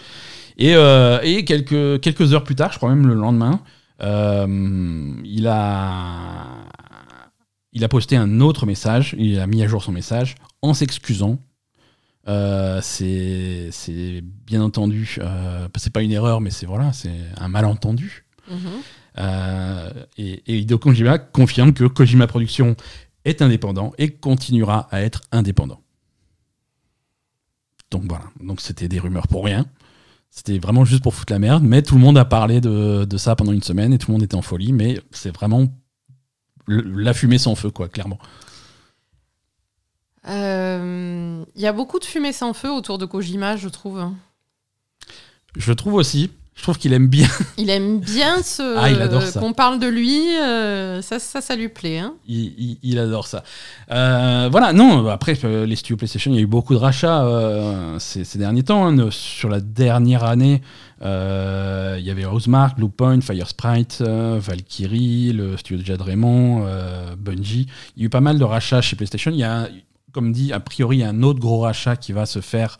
[0.58, 3.60] Et, euh, et quelques, quelques heures plus tard, je crois même le lendemain,
[4.02, 6.68] euh, il, a,
[7.72, 11.38] il a posté un autre message, il a mis à jour son message en s'excusant.
[12.28, 13.70] Euh, c'est
[14.22, 18.26] bien entendu, euh, c'est pas une erreur, mais c'est voilà, c'est un malentendu.
[18.50, 18.58] Mhm.
[19.18, 22.76] Euh, et, et Hideo Kojima confirme que Kojima Productions
[23.24, 25.80] est indépendant et continuera à être indépendant.
[27.90, 29.66] Donc voilà, donc c'était des rumeurs pour rien.
[30.30, 33.16] C'était vraiment juste pour foutre la merde, mais tout le monde a parlé de, de
[33.16, 35.66] ça pendant une semaine et tout le monde était en folie, mais c'est vraiment
[36.66, 38.18] le- la fumée sans feu, quoi, clairement.
[40.28, 44.10] Euh, Il y a beaucoup de fumée sans feu autour de Kojima, je trouve.
[45.56, 49.22] Je trouve aussi, je trouve qu'il aime bien, Il aime bien ce Ah, il adore
[49.22, 49.38] ça.
[49.40, 50.36] qu'on parle de lui.
[50.42, 51.98] euh, ça, ça, ça lui plaît.
[51.98, 52.14] Hein.
[52.26, 53.44] il, il- il adore ça.
[53.92, 57.24] Euh, voilà, non, après, euh, les studios PlayStation, il y a eu beaucoup de rachats
[57.24, 58.86] euh, ces, ces derniers temps.
[58.86, 59.08] hein.
[59.10, 60.62] Sur la dernière année,
[61.02, 61.06] il
[62.04, 66.64] y avait Rosemark, Bluepoint, Firesprite, Valkyrie, le studio de Jade Raymond,
[67.18, 67.66] Bungie.
[67.96, 69.30] Il y a eu pas mal de rachats chez PlayStation.
[69.30, 69.68] Il y a,
[70.12, 72.78] comme dit, a priori, il y a un autre gros rachat qui va se faire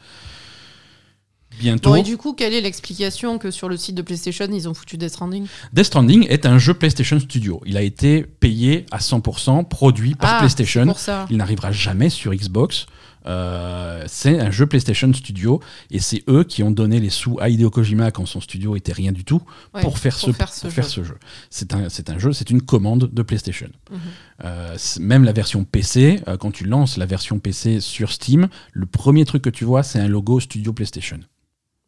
[1.59, 1.91] bientôt.
[1.91, 4.75] Bon, et du coup, quelle est l'explication que sur le site de PlayStation, ils ont
[4.75, 5.47] foutu Death Stranding?
[5.73, 7.61] Death Stranding est un jeu PlayStation Studio.
[7.67, 10.83] Il a été payé à 100%, produit par Ah, PlayStation.
[10.83, 11.27] c'est pour ça.
[11.31, 12.87] Il n'arrivera jamais sur Xbox.
[13.29, 17.49] Euh, c'est un jeu PlayStation Studio et c'est eux qui ont donné les sous à
[17.49, 19.43] Hideo Kojima quand son studio était rien du tout
[19.75, 20.75] Ouais, pour faire ce, faire ce pour jeu.
[20.77, 21.19] faire ce jeu.
[21.51, 23.69] C'est un, c'est un jeu, c'est une commande de PlayStation.
[23.91, 23.99] Mhm.
[24.45, 28.87] Euh, même la version PC, euh, quand tu lances la version PC sur Steam, le
[28.87, 31.19] premier truc que tu vois, c'est un logo Studio PlayStation.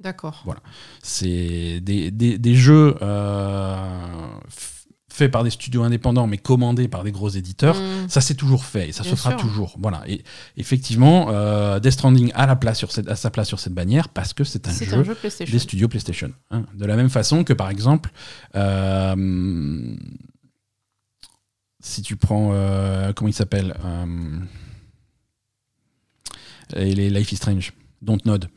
[0.01, 0.45] D'accord.
[1.03, 4.39] C'est des, des- des jeux euh,
[5.11, 7.75] faits par des studios indépendants, mais commandés par des gros éditeurs.
[7.75, 8.09] Mm.
[8.09, 9.41] Ça, c'est toujours fait et ça Bien se fera sûr.
[9.41, 9.75] toujours.
[9.81, 10.05] Voilà.
[10.07, 10.23] Et
[10.57, 14.09] effectivement, euh, Death Stranding a, la place sur cette, a sa place sur cette bannière
[14.09, 15.53] parce que c'est un un jeu PlayStation.
[15.53, 16.31] des studios PlayStation.
[16.53, 16.65] hein.
[16.75, 18.11] De la même façon que, par exemple,
[18.55, 19.97] euh,
[21.81, 22.51] si tu prends.
[22.53, 23.75] euh, comment il s'appelle
[26.77, 28.49] les Life is Strange, Dontnod.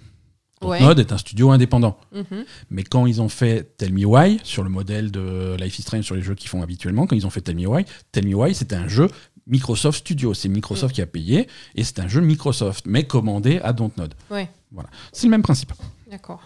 [0.62, 0.80] Ouais.
[0.80, 1.98] Dontnod est un studio indépendant.
[2.14, 2.46] Mhm.
[2.70, 6.04] Mais quand ils ont fait Tell Me Why, sur le modèle de Life is Strange
[6.04, 8.36] sur les jeux qu'ils font habituellement, quand ils ont fait Tell Me Why, Tell Me
[8.36, 9.08] Why, c'était un jeu
[9.48, 10.34] Microsoft Studio.
[10.36, 14.14] C'est Microsoft qui a payé, et c'est un jeu Microsoft, mais commandé à Dontnod.
[14.30, 14.50] Ouais.
[14.72, 14.90] Voilà.
[15.12, 15.74] C'est le même principe.
[16.10, 16.42] D'accord.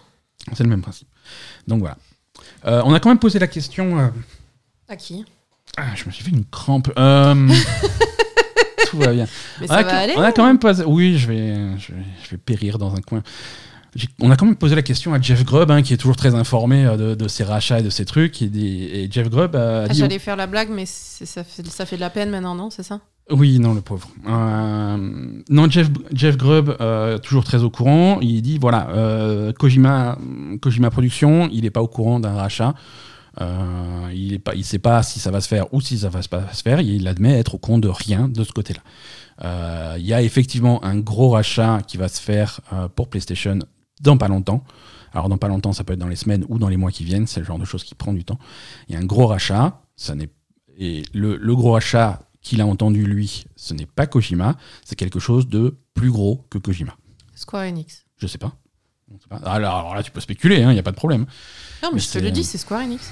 [0.53, 1.07] C'est le même principe.
[1.67, 1.97] Donc voilà.
[2.65, 3.99] Euh, on a quand même posé la question.
[3.99, 4.07] euh,
[4.87, 5.25] À qui?
[5.77, 6.89] Ah, je me suis fait une crampe.
[6.97, 7.49] Euh,
[8.89, 9.27] Tout va bien.
[9.59, 10.83] Mais on, ça a, va aller on a quand même posé.
[10.85, 13.23] Oui, je vais, je vais, je vais périr dans un coin.
[14.19, 16.35] On a quand même posé la question à Jeff Grubb, hein, qui est toujours très
[16.35, 18.41] informé euh, de, de ses rachats et de ses trucs.
[18.41, 18.45] Et,
[19.03, 19.99] et Jeff Grubb a Ah, dit.
[19.99, 22.83] J'allais faire la blague, mais ça fait, ça fait de la peine maintenant, non C'est
[22.83, 22.99] ça?
[23.31, 24.07] Oui, non, le pauvre.
[24.27, 24.97] Euh,
[25.49, 28.19] non, Jeff, Jeff Grubb, euh, toujours très au courant.
[28.21, 30.17] Il dit voilà, euh, Kojima,
[30.61, 32.75] Kojima Productions, il n'est pas au courant d'un rachat.
[33.39, 36.53] Il ne il sait pas si ça va se faire ou si ça va pas
[36.53, 36.81] se faire.
[36.81, 39.95] Il admet être au courant de rien de ce côté-là.
[39.97, 42.61] Il y a effectivement un gros rachat qui va se faire
[42.95, 43.59] pour PlayStation
[44.01, 44.63] dans pas longtemps.
[45.13, 47.03] Alors dans pas longtemps, ça peut être dans les semaines ou dans les mois qui
[47.05, 47.27] viennent.
[47.27, 48.37] C'est le genre de choses qui prend du temps.
[48.89, 49.81] Il y a un gros rachat.
[49.95, 50.29] Ça n'est
[50.77, 54.55] et le, le gros rachat qu'il a entendu lui, ce n'est pas Kojima.
[54.83, 56.95] C'est quelque chose de plus gros que Kojima.
[57.33, 58.03] Square Enix.
[58.17, 58.51] Je sais pas.
[59.11, 59.37] On sait pas.
[59.37, 60.57] Alors, alors là, tu peux spéculer.
[60.59, 61.21] Il n'y a pas de problème.
[61.81, 63.09] Non, mais, Mais je te le dis, c'est Square Enix.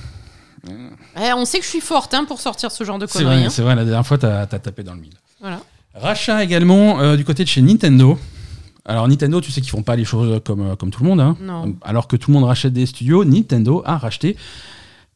[0.68, 3.36] Eh, on sait que je suis forte hein, pour sortir ce genre de C'est conneries.
[3.38, 3.50] vrai, hein.
[3.50, 3.76] c'est vrai.
[3.76, 5.14] La dernière fois, t'as as tapé dans le mille.
[5.42, 5.62] Voilà.
[5.94, 8.18] Rachat également euh, du côté de chez Nintendo.
[8.86, 11.22] Alors Nintendo, tu sais qu'ils font pas les choses comme, euh, comme tout le monde.
[11.22, 11.38] hein.
[11.40, 11.76] Non.
[11.84, 14.36] Alors que tout le monde rachète des studios, Nintendo a racheté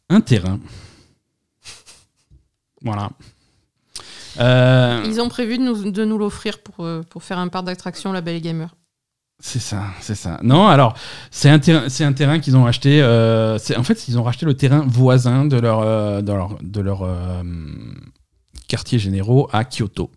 [0.10, 0.60] un terrain.
[2.84, 3.10] Voilà.
[4.40, 7.66] Euh, Ils ont prévu de nous, de nous l'offrir pour, euh, pour faire un parc
[7.66, 8.76] d'attraction La Belle Gamer.
[9.40, 10.40] c'est ça, c'est ça.
[10.44, 10.94] Non, alors
[11.32, 13.02] c'est un terrain, c'est un terrain qu'ils ont acheté.
[13.02, 16.82] euh, en fait, ils ont racheté le terrain voisin de leur, euh, de leur, de
[16.82, 17.08] leur
[18.68, 20.12] quartier généraux à Kyoto.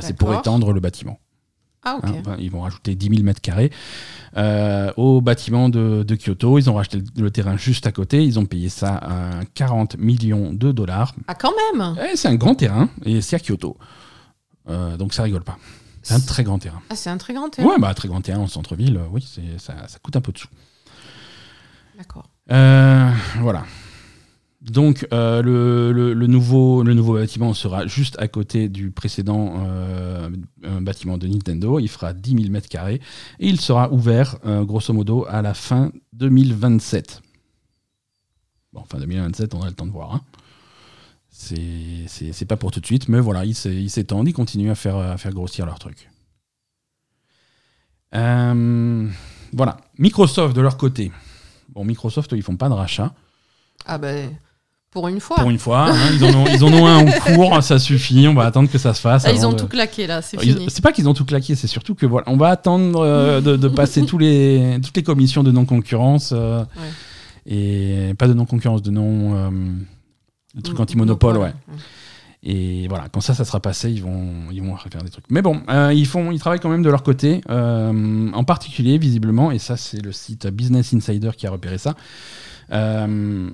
[0.00, 1.18] C'est pour étendre le bâtiment.
[1.84, 1.98] Ah.
[2.02, 3.70] Hein, enfin, ils vont rajouter 10 000 mètres carrés
[4.36, 6.58] euh, au bâtiment de, de Kyoto.
[6.58, 8.24] Ils ont racheté le, le terrain juste à côté.
[8.24, 11.14] Ils ont payé ça à 40 millions de dollars.
[11.28, 13.76] Ah, quand même Eh, c'est un grand terrain et c'est à Kyoto.
[14.68, 15.58] Euh, donc ça rigole pas.
[16.02, 16.80] C'est un très grand terrain.
[16.90, 17.66] Ah, c'est un très grand terrain.
[17.68, 19.26] Ouais, bah très grand terrain en centre-ville, oui,
[19.58, 20.48] ça, ça coûte un peu de sous.
[21.96, 22.28] D'accord.
[22.50, 23.64] Euh, voilà.
[24.64, 30.30] Donc euh, le, nouveau, le nouveau bâtiment sera juste à côté du précédent euh,
[30.80, 31.78] bâtiment de Nintendo.
[31.78, 33.00] Il fera 10 000 mètres carrés
[33.40, 37.20] et il sera ouvert euh, grosso modo à la fin 2027.
[38.72, 40.14] Bon, fin 2027, on a le temps de voir.
[40.14, 40.22] hein.
[41.28, 44.74] C'est pas pour tout de suite, mais voilà, ils s'é- ils s'étendent, ils continuent à
[44.74, 46.08] faire, à faire grossir leur truc.
[49.52, 49.76] Voilà.
[49.98, 51.12] Microsoft de leur côté.
[51.70, 53.14] Bon, Microsoft, ils font pas de rachat.
[53.86, 54.30] Ah, ben,
[54.94, 55.36] pour une fois.
[55.36, 58.26] Pour une fois, hein, ils, en ont, ils en ont un en cours, ça suffit,
[58.26, 59.24] on va attendre que ça se fasse.
[59.26, 60.66] Ah, ils ont de- tout claqué, là, c'est fini.
[60.70, 63.56] C'est pas qu'ils ont tout claqué, c'est surtout que voilà, on va attendre euh, de,
[63.56, 66.64] de passer tous les, toutes les commissions de non-concurrence euh,
[67.46, 69.34] et pas de non-concurrence, de non.
[69.36, 69.50] euh,
[70.54, 71.52] de trucs Mm, anti-monopole, ouais.
[72.46, 75.24] Et voilà, quand ça, ça sera passé, ils vont, ils vont faire des trucs.
[75.30, 78.98] Mais bon, euh, ils, font, ils travaillent quand même de leur côté, euh, en particulier,
[78.98, 81.94] visiblement, et ça, c'est le site Business Insider qui a repéré ça.
[82.72, 83.48] euh,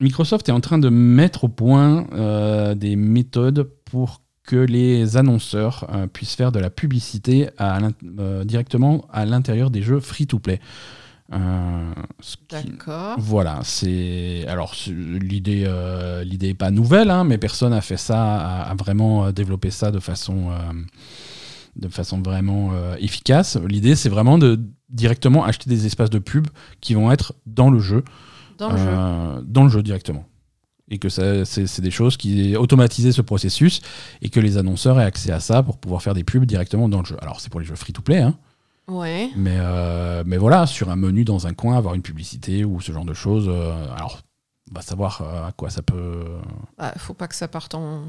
[0.00, 5.86] Microsoft est en train de mettre au point euh, des méthodes pour que les annonceurs
[5.92, 7.78] euh, puissent faire de la publicité à
[8.18, 10.60] euh, directement à l'intérieur des jeux free-to-play.
[12.50, 13.14] D'accord.
[13.20, 15.64] voilà, c'est alors l'idée
[16.24, 19.92] l'idée est pas nouvelle, hein, mais personne a fait ça, a, a vraiment développé ça
[19.92, 20.50] de façon
[21.76, 23.56] de façon vraiment efficace.
[23.64, 24.58] L'idée c'est vraiment de
[24.88, 26.48] directement acheter des espaces de pub
[26.80, 28.02] qui vont être dans le jeu,
[28.60, 28.84] Dans le jeu.
[28.88, 30.24] euh, dans le jeu directement.
[30.92, 33.80] Et que c'est des choses qui automatiser ce processus
[34.22, 36.98] et que les annonceurs aient accès à ça pour pouvoir faire des pubs directement dans
[37.00, 37.16] le jeu.
[37.22, 38.34] Alors c'est pour les jeux free-to-play, hein,
[38.88, 39.30] Ouais.
[39.36, 42.90] mais, euh, mais voilà, sur un menu dans un coin, avoir une publicité ou ce
[42.90, 43.46] genre de choses.
[43.48, 44.20] euh, alors,
[44.72, 46.24] on va savoir à quoi ça peut.
[46.76, 48.02] Bah, faut pas que ça parte en,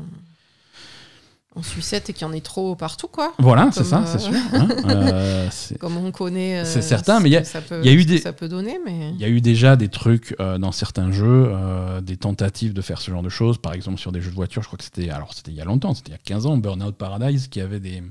[1.56, 3.34] en sucette et qu'il y en ait trop partout, quoi.
[3.40, 4.34] Voilà, c'est ça, euh, c'est sûr.
[4.54, 4.68] hein.
[4.88, 6.60] Euh, Comme on connaît.
[6.60, 8.06] euh, C'est certain, ce mais il y a- que ça peut- il y a eu
[8.06, 9.10] des- Ça peut donner, mais.
[9.16, 12.82] Il y a eu déjà des trucs euh, dans certains jeux, euh, des tentatives de
[12.82, 13.58] faire ce genre de choses.
[13.58, 15.10] Par exemple, sur des jeux de voiture, je crois que c'était.
[15.10, 17.60] Alors, c'était il y a longtemps, c'était il y a 15 ans, Burnout Paradise, qui
[17.60, 18.02] avait des.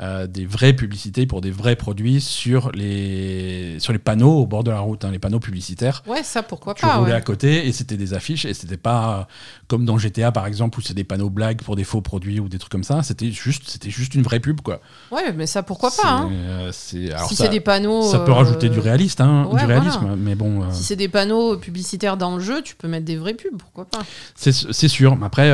[0.00, 4.64] Euh, des vraies publicités pour des vrais produits sur les, sur les panneaux au bord
[4.64, 6.02] de la route, hein, les panneaux publicitaires.
[6.06, 6.96] Ouais, ça, pourquoi tu pas.
[6.96, 7.16] roulais ouais.
[7.16, 9.24] à côté et c'était des affiches et c'était pas euh,
[9.68, 12.48] comme dans GTA par exemple où c'est des panneaux blagues pour des faux produits ou
[12.48, 15.62] des trucs comme ça c'était juste c'était juste une vraie pub quoi Ouais, mais ça,
[15.62, 16.08] pourquoi pas.
[16.10, 16.30] hein.
[16.32, 16.72] euh,
[17.14, 18.02] alors Si c'est des panneaux.
[18.02, 20.16] ça peut rajouter du réaliste hein, ouais, du réalisme voilà.
[20.16, 23.34] mais bon Si c'est des panneaux publicitaires dans le jeu, tu peux mettre des vraies
[23.34, 24.00] pubs, pourquoi pas.
[24.34, 24.52] c'est,
[24.88, 25.52] sûr mais après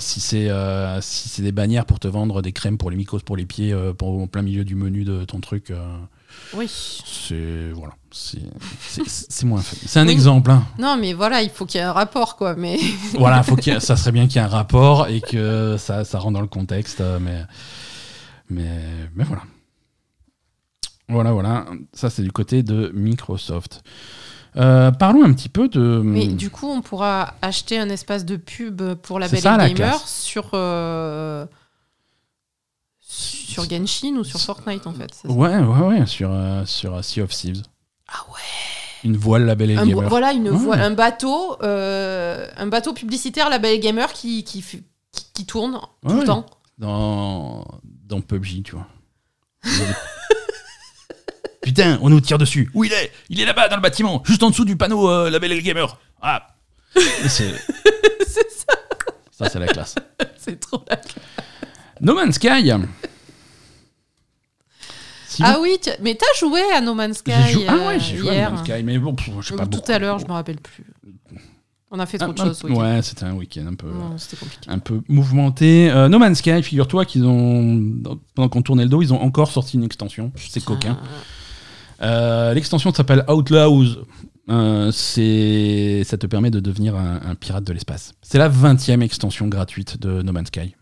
[0.00, 0.48] si c'est
[1.02, 3.73] si c'est des bannières pour te vendre des crèmes pour les mycoses pour les pieds
[3.92, 5.70] pour- en plein milieu du menu de ton truc.
[5.70, 5.82] euh,
[6.54, 6.66] Oui.
[6.68, 9.62] c'est voilà, c'est moins.
[9.62, 10.12] C'est un Oui.
[10.12, 10.50] exemple.
[10.50, 10.64] hein.
[10.78, 12.54] Non, mais voilà, il faut qu'il y ait un rapport, quoi.
[12.56, 12.78] Mais
[13.18, 16.18] voilà, faut qu'il ça serait bien qu'il y ait un rapport et que ça, ça
[16.18, 17.42] rentre dans le contexte, euh, mais,
[18.50, 18.70] mais,
[19.14, 19.42] mais voilà.
[21.08, 21.66] Voilà, voilà.
[21.92, 23.82] Ça, c'est du côté de Microsoft.
[24.56, 26.00] Euh, parlons un petit peu de.
[26.02, 29.98] Mais du coup, on pourra acheter un espace de pub pour la Belle la Gamer
[30.06, 31.44] sur, euh,
[33.14, 35.10] sur Genshin ou sur Fortnite, en fait.
[35.24, 37.62] Ouais, ouais, ouais, sur, euh, sur euh, Sea of Thieves.
[38.08, 38.40] Ah ouais
[39.04, 40.08] Une voile label et un, gamer.
[40.08, 40.56] Voilà, une Ouais.
[40.56, 44.82] voie- un bateau euh, un bateau publicitaire, la Belle et Gamer, qui, qui, qui,
[45.32, 46.46] qui tourne tout le temps.
[46.78, 47.64] Dans,
[48.04, 48.86] dans PUBG, tu vois.
[51.62, 52.70] Putain, on nous tire dessus.
[52.74, 53.10] Où il est?
[53.30, 55.98] Il est là-bas dans le bâtiment, juste en dessous du panneau euh, label et gamer.
[56.20, 56.46] Ah
[56.94, 57.54] C'est
[58.26, 58.74] c'est ça,
[59.30, 59.94] ça, c'est la classe.
[60.36, 60.96] c'est trop la
[62.04, 62.70] No Man's Sky.
[65.28, 67.96] Si Ah vous- oui, tu- mais t'as joué à No Man's Sky joué, ah ouais,
[67.96, 68.50] euh, j'ai joué à.
[68.50, 69.90] No Man's Sky, mais bon, pff, je sais pas tout beaucoup.
[69.92, 70.84] à l'heure, je me rappelle plus.
[71.90, 72.60] On a fait trop de Ah, choses.
[72.64, 72.72] ah.
[72.72, 74.16] Ouais, c'était un week-end un peu, Non,
[74.68, 75.90] un peu mouvementé.
[75.90, 77.92] Euh, no Man's Sky, figure-toi qu'ils ont,
[78.34, 80.32] pendant qu'on tournait le dos, ils ont encore sorti une extension.
[80.36, 80.98] C'est coquin.
[81.02, 81.06] Ah,
[82.06, 84.04] Euh, L'extension s'appelle Outlaws.
[84.50, 88.12] Euh, c'est, ça te permet de devenir un, un pirate de l'espace.
[88.22, 90.74] C'est la 20e extension gratuite de No Man's Sky.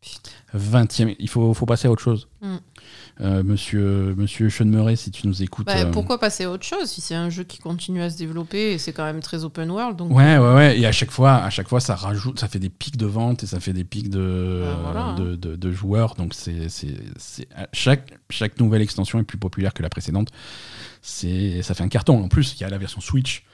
[0.00, 0.30] Putain.
[0.54, 1.16] 20e.
[1.18, 2.28] Il faut, faut passer à autre chose.
[2.42, 2.56] Mm.
[3.20, 5.66] Euh, monsieur, monsieur Sean Murray, si tu nous écoutes.
[5.66, 8.18] Bah, euh, Pourquoi passer à autre chose si c'est un jeu qui continue à se
[8.18, 10.78] développer et c'est quand même très open world donc Ouais, ouais, ouais.
[10.80, 13.44] Et à chaque fois, à chaque fois, ça rajoute, ça fait des pics de vente
[13.44, 15.12] et ça fait des pics de, Bah, voilà.
[15.16, 16.16] de, de- de joueurs.
[16.16, 20.30] Donc c'est, c'est, c'est- à chaque, chaque nouvelle extension est plus populaire que la précédente.
[21.02, 22.22] C'est, ça fait un carton.
[22.22, 23.44] En plus, il y a la version Switch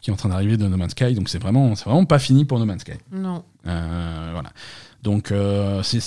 [0.00, 1.14] qui est en train d'arriver de No Man's Sky.
[1.14, 2.92] Donc c'est vraiment, c'est vraiment pas fini pour No Man's Sky.
[3.12, 3.44] Non.
[3.66, 4.50] Euh, voilà.
[5.02, 6.00] Donc euh, c'est,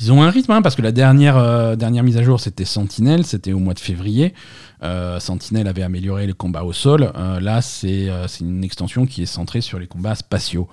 [0.00, 2.64] ils ont un rythme hein, parce que la dernière, euh, dernière mise à jour c'était
[2.64, 4.34] Sentinel, c'était au mois de février.
[4.82, 7.12] Euh, Sentinel avait amélioré les combats au sol.
[7.16, 10.68] Euh, là c'est, euh, c'est une extension qui est centrée sur les combats spatiaux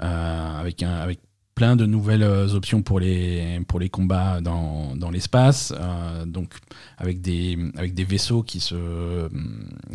[0.00, 1.20] euh, avec, un, avec
[1.54, 5.72] plein de nouvelles euh, options pour les, pour les combats dans, dans l'espace.
[5.78, 6.54] Euh, donc
[6.98, 9.28] avec des, avec des vaisseaux qui, se,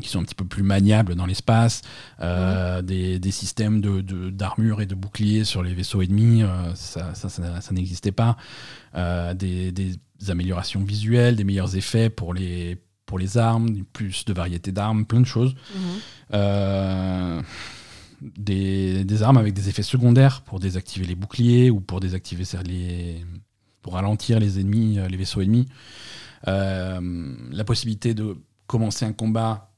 [0.02, 1.82] qui sont un petit peu plus maniables dans l'espace,
[2.22, 6.74] euh, des, des systèmes de, de- d'armure et de boucliers sur les vaisseaux ennemis, euh,
[6.76, 8.38] ça, ça, ça- ça n'existait pas.
[8.96, 9.96] Des, des
[10.30, 15.20] améliorations visuelles, des meilleurs effets pour les, pour les armes, plus de variété d'armes, plein
[15.22, 15.54] de choses.
[15.76, 17.44] Mhm.
[18.22, 23.26] Des, des armes avec des effets secondaires pour désactiver les boucliers ou pour désactiver les,
[23.82, 25.68] pour ralentir les ennemis, euh, les vaisseaux ennemis.
[26.48, 28.36] Euh, la possibilité de
[28.68, 29.72] commencer un combat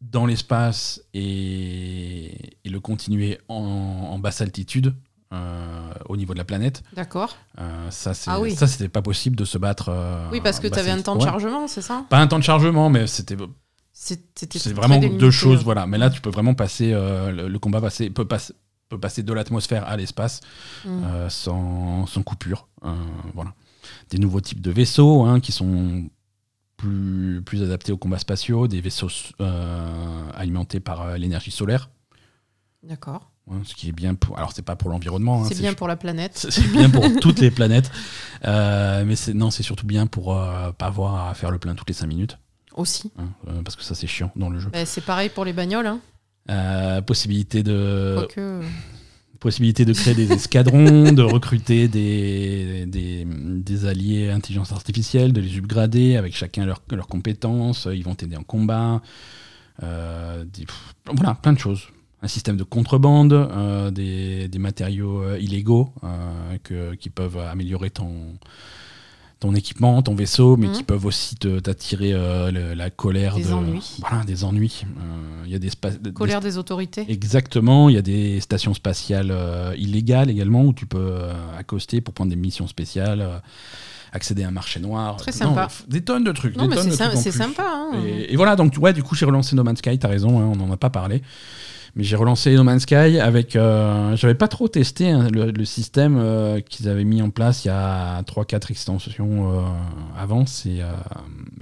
[0.00, 4.94] dans l'espace et, et le continuer en, en basse altitude
[5.32, 6.82] euh, au niveau de la planète.
[6.94, 7.36] D'accord.
[7.60, 8.54] Euh, ça, c'est, Ah oui.
[8.56, 10.28] ça, c'était pas possible de se battre.
[10.32, 12.04] Oui, parce que tu avais un temps de chargement, c'est ça?
[12.10, 13.36] Pas un temps de chargement, mais c'était
[14.06, 15.64] C'est- vraiment deux choses, hein.
[15.64, 15.86] voilà.
[15.86, 18.52] Mais là, tu peux vraiment passer euh, le, le combat passer, peut, passer,
[18.90, 20.40] peut passer de l'atmosphère à l'espace
[20.84, 21.02] Mhm.
[21.04, 22.68] euh, sans, sans coupure.
[22.84, 22.92] Euh,
[23.34, 23.54] voilà.
[24.10, 26.08] Des nouveaux types de vaisseaux hein, qui sont
[26.76, 29.08] plus, plus adaptés aux combats spatiaux, des vaisseaux
[30.34, 31.88] alimentés par l'énergie solaire,
[32.82, 33.30] D'accord.
[33.50, 34.36] hein, ce qui est bien pour.
[34.36, 35.42] Alors, c'est pas pour l'environnement.
[35.44, 36.46] hein, c'est bien pour la planète.
[36.50, 37.90] c'est bien pour toutes les planètes,
[38.44, 42.06] mais non, c'est surtout bien pour pas avoir à faire le plein toutes les 5
[42.06, 42.38] minutes,
[42.74, 43.12] Aussi.
[43.18, 44.68] hein, euh, parce que ça c'est chiant dans le jeu.
[44.72, 45.86] Bah, c'est pareil pour les bagnoles.
[45.86, 46.00] Hein.
[46.50, 48.60] Euh, possibilité de Quoique.
[49.40, 55.56] possibilité de créer des escadrons, de recruter des, des, des alliés intelligence artificielle, de les
[55.58, 59.00] upgrader avec chacun leurs leurs compétences, ils vont t'aider en combat,
[59.82, 61.88] euh, des- pff, voilà, plein de choses.
[62.22, 67.90] Un système de contrebande, euh, des, des matériaux euh, illégaux euh, que- qui peuvent améliorer
[67.90, 68.34] ton,
[69.40, 73.96] ton équipement, ton vaisseau, mais qui peuvent aussi t'attirer euh, la colère Des de ennuis.
[74.00, 74.84] voilà des ennuis.
[74.86, 75.70] Euh, Il y a des,
[76.12, 77.04] Colère des autorités.
[77.08, 81.18] Exactement, il y a des stations spatiales euh, illégales également où tu peux
[81.58, 83.42] accoster pour prendre des missions spéciales,
[84.12, 85.16] accéder à un marché noir.
[85.16, 85.68] Très sympa.
[85.88, 86.56] des tonnes de trucs.
[86.56, 87.64] Non, des mais c'est sympa.
[87.66, 87.90] hein.
[88.06, 90.50] Et, et voilà, donc ouais, du coup j'ai relancé No Man's Sky, t'as raison, hein,
[90.52, 91.20] on n'en a pas parlé.
[91.96, 93.54] Mais j'ai relancé No Man's Sky avec.
[93.56, 97.64] euh, J'avais pas trop testé hein, le, le système euh, qu'ils avaient mis en place
[97.64, 99.62] il y a 3-4 extensions euh,
[100.18, 100.90] avant, c'est euh,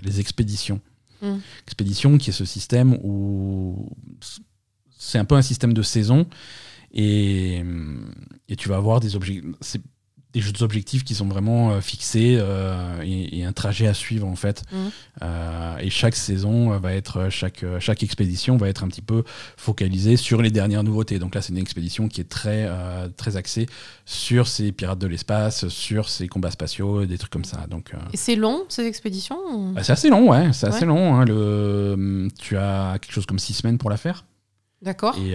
[0.02, 0.80] les expéditions.
[1.20, 1.36] Mm.
[1.66, 3.90] Expédition qui est ce système où
[4.98, 6.26] c'est un peu un système de saison
[6.94, 7.62] et,
[8.48, 9.42] et tu vas avoir des objets.
[10.32, 14.26] Des jeux d'objectifs qui sont vraiment euh, fixés euh, et, et un trajet à suivre
[14.26, 14.62] en fait.
[14.72, 14.90] Mhm.
[15.22, 19.24] Euh, et chaque saison va être, chaque, chaque expédition va être un petit peu
[19.56, 21.18] focalisée sur les dernières nouveautés.
[21.18, 22.68] Donc là, c'est une expédition qui est très,
[23.16, 23.66] très axée
[24.06, 27.66] sur ces pirates de l'espace, sur ces combats spatiaux, des trucs comme ça.
[27.68, 31.14] Donc Et c'est long, ces expéditions ou- bah, c'est assez long, ouais, c'est assez long.
[31.16, 31.24] hein.
[31.26, 34.24] Le, tu as quelque chose comme six semaines pour la faire.
[34.80, 35.16] D'accord.
[35.18, 35.34] Et,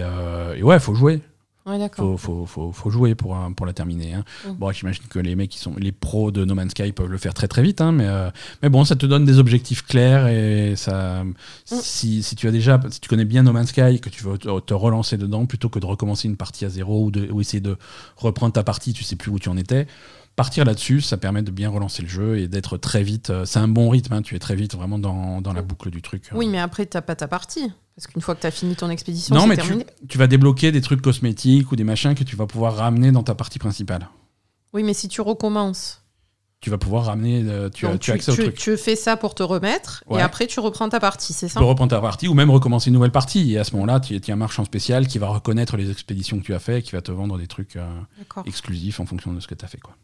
[0.58, 1.20] et ouais, faut jouer.
[1.68, 1.90] Ouais.
[1.96, 4.14] Faut, faut, faut, faut jouer pour, euh, pour la terminer.
[4.14, 4.24] hein.
[4.46, 4.52] Mm.
[4.52, 7.18] Bon, j'imagine que les mecs qui sont les pros de No Man's Sky peuvent le
[7.18, 8.30] faire très très vite, hein, mais, euh,
[8.62, 11.24] mais bon, ça te donne des objectifs clairs et ça.
[11.24, 11.34] Mm.
[11.66, 14.38] Si, si tu as déjà, si tu connais bien No Man's Sky, que tu veux
[14.38, 17.40] te, te relancer dedans, plutôt que de recommencer une partie à zéro ou, de, ou
[17.40, 17.76] essayer de
[18.16, 19.86] reprendre ta partie, tu sais plus où tu en étais.
[20.36, 23.30] Partir là-dessus, ça permet de bien relancer le jeu et d'être très vite.
[23.30, 25.90] euh, C'est un bon rythme, hein, tu es très vite vraiment dans, dans la boucle
[25.90, 26.30] du truc.
[26.32, 27.72] Oui, mais après, t'as pas ta partie.
[27.98, 29.74] Parce qu'une fois que t'as fini ton expédition, Non, mais tu,
[30.08, 33.24] tu vas débloquer des trucs cosmétiques ou des machins que tu vas pouvoir ramener dans
[33.24, 34.08] ta partie principale.
[34.72, 36.04] Oui, mais si tu recommences,
[36.60, 38.54] Tu vas pouvoir ramener, euh, tu, as, tu as accès au tu- truc.
[38.54, 40.20] tu fais ça pour te remettre, Ouais.
[40.20, 42.50] et après tu reprends ta partie, c'est Tu ça peux reprendre ta partie ou même
[42.52, 43.52] recommencer une nouvelle partie.
[43.54, 46.38] Et à ce moment-là, tu tu as un marchand spécial qui va reconnaître les expéditions
[46.38, 47.84] que tu as fait et qui va te vendre des trucs euh,
[48.46, 49.78] exclusifs en fonction de ce que tu as fait.
[49.80, 49.94] quoi.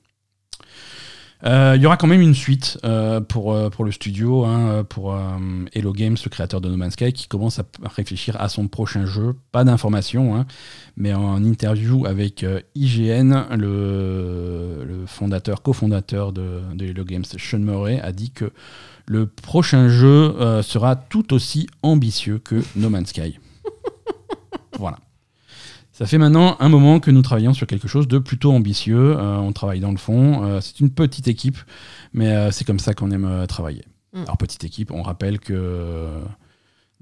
[1.44, 4.84] Euh, Il y aura quand même une suite euh, pour, euh, pour le studio, hein,
[4.88, 5.16] pour
[5.74, 7.64] Hello Games, le créateur de No Man's Sky, qui commence à
[7.96, 9.34] réfléchir à son prochain jeu.
[9.52, 10.46] Pas d'informations, hein,
[10.96, 18.00] mais en interview avec IGN, le, le fondateur, cofondateur de, de Hello Games, Sean Murray,
[18.00, 18.52] a dit que
[19.06, 23.38] le prochain jeu sera tout aussi ambitieux que No Man's Sky.
[24.78, 24.98] voilà.
[25.94, 29.16] Ça fait maintenant un moment que nous travaillons sur quelque chose de plutôt ambitieux.
[29.16, 30.44] Euh, on travaille dans le fond.
[30.44, 31.56] Euh, c'est une petite équipe,
[32.12, 33.84] mais euh, c'est comme ça qu'on aime travailler.
[34.12, 34.22] Mm.
[34.22, 36.20] Alors, petite équipe, on rappelle que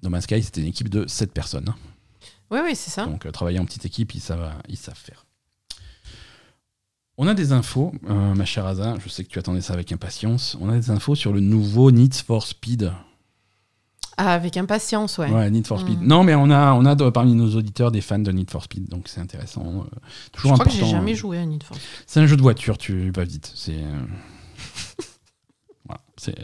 [0.03, 1.73] No Man's Sky, c'était une équipe de 7 personnes.
[2.51, 3.07] Oui, oui, c'est ça.
[3.07, 5.25] Donc, travailler en petite équipe, ils savent, ils savent faire.
[7.17, 10.59] On a des infos, ma chère Asa, je sais que tu attendais ça avec impatience.
[10.61, 12.93] On a des infos sur le nouveau Need for Speed.
[14.25, 15.29] Ah, avec impatience, ouais.
[15.31, 16.01] Ouais, Need for Speed.
[16.01, 16.07] Mm.
[16.07, 18.63] Non, mais on a, on a de- parmi nos auditeurs des fans de Need for
[18.63, 19.65] Speed, donc c'est intéressant.
[19.67, 19.97] euh,
[20.27, 20.87] Je toujours crois que important.
[20.87, 21.89] j'ai jamais euh, joué à Need for Speed.
[22.07, 23.51] C'est un jeu de voiture, tu vas vite.
[23.55, 23.73] C'est.
[23.79, 24.01] euh,
[25.87, 26.01] voilà.
[26.17, 26.37] c'est-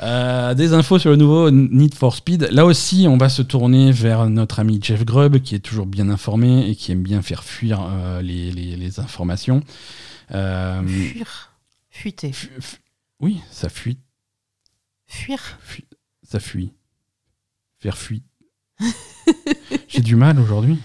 [0.00, 2.48] Euh, des infos sur le nouveau Need for Speed.
[2.52, 6.08] Là aussi, on va se tourner vers notre ami Jeff Grubb, qui est toujours bien
[6.08, 9.60] informé et qui aime bien faire fuir euh, les, les- les informations.
[10.30, 11.50] Euh, Fuir.
[11.90, 12.30] Fuiter.
[12.32, 12.76] fu- fu-
[13.18, 13.98] oui, ça fuit,
[15.08, 15.40] Fuir.
[16.30, 16.72] Ça fuit.
[17.78, 18.20] Faire fuir.
[19.88, 20.78] J'ai du mal aujourd'hui.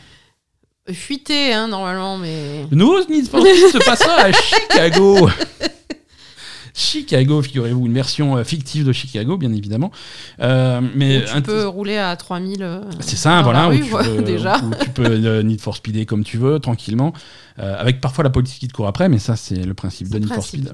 [0.92, 2.66] Fuiter, hein, normalement, mais.
[2.70, 5.30] Le nouveau Need for Speed se passera à Chicago.
[6.76, 9.92] Chicago, figurez-vous, une version euh, fictive de Chicago, bien évidemment.
[10.40, 12.64] Euh, mais Où tu un- peux rouler à 3000.
[12.64, 14.58] euh, c'est ça, dans voilà, la où, tu peux, déjà.
[14.58, 17.14] où tu peux euh, Need for Speeder comme tu veux, tranquillement,
[17.60, 20.18] euh, avec parfois la politique qui te court après, mais ça, c'est le principe de
[20.18, 20.74] Need for Speed.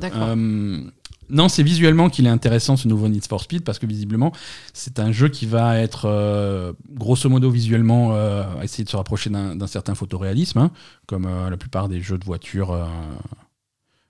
[1.30, 4.32] Non, c'est visuellement qu'il est intéressant ce nouveau Need for Speed parce que visiblement,
[4.73, 9.30] c'est un jeu qui va être euh, grosso modo visuellement euh, essayer de se rapprocher
[9.30, 10.71] d'un certain photoréalisme, hein,
[11.07, 12.86] comme euh, la plupart des jeux de voiture euh,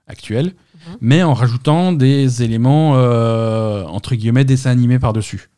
[0.07, 0.53] actuels,
[0.87, 0.97] Mhm.
[1.01, 5.49] mais en rajoutant des éléments entre guillemets dessins animés par-dessus.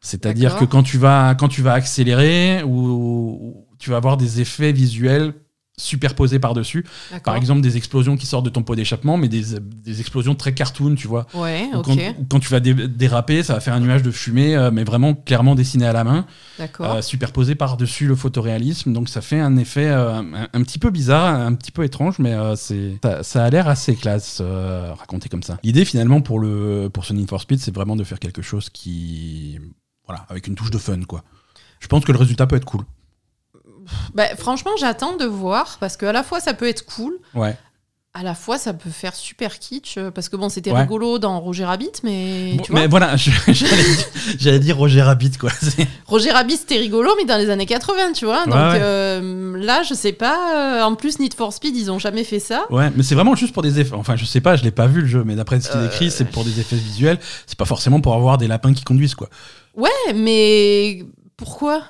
[0.00, 4.40] C'est-à-dire que quand tu vas quand tu vas accélérer ou, ou tu vas avoir des
[4.40, 5.34] effets visuels
[5.78, 6.86] superposés par-dessus.
[7.22, 10.54] Par exemple, des explosions qui sortent de ton pot d'échappement, mais des, des explosions très
[10.54, 11.26] cartoon, tu vois.
[11.34, 12.24] Ouais, Ou.
[12.28, 15.14] Quand, tu vas dé- déraper, ça va faire un nuage de fumée, euh, mais vraiment
[15.14, 16.26] clairement dessiné à la main,
[16.96, 18.92] euh, superposé par-dessus le photoréalisme.
[18.92, 22.18] Donc ça fait un effet euh, un, un petit peu bizarre, un petit peu étrange,
[22.18, 24.40] mais c'est ça, ça a l'air assez classe
[24.98, 25.58] raconté comme ça.
[25.62, 28.70] L'idée finalement pour, le, pour ce Need for Speed, c'est vraiment de faire quelque chose
[28.70, 29.58] qui...
[30.06, 31.22] Voilà, avec une touche de fun, quoi.
[31.80, 32.82] Je pense que le résultat peut être cool.
[34.14, 37.56] Bah, franchement, j'attends de voir parce qu'à la fois ça peut être cool, Ouais.
[38.14, 40.80] à la fois ça peut faire super kitsch euh, parce que bon, c'était Ouais.
[40.80, 43.30] rigolo dans Roger Rabbit, mais Bon, tu mais vois, voilà, je-
[44.38, 45.50] j'allais dire, Roger Rabbit, quoi.
[46.06, 48.44] Roger Rabbit c'était rigolo, mais dans les années 80, tu vois.
[48.46, 50.78] Donc Ouais, euh, là, je sais pas.
[50.78, 52.64] euh, en plus, Need for Speed, ils ont jamais fait ça.
[52.70, 53.94] Ouais, mais c'est vraiment juste pour des effets.
[53.94, 55.86] Enfin, je sais pas, je l'ai pas vu le jeu, mais d'après ce qu'il Euh.
[55.86, 57.18] écrit, c'est pour des effets visuels.
[57.46, 59.28] C'est pas forcément pour avoir des lapins qui conduisent, quoi.
[59.74, 61.04] Ouais, mais
[61.36, 61.82] pourquoi?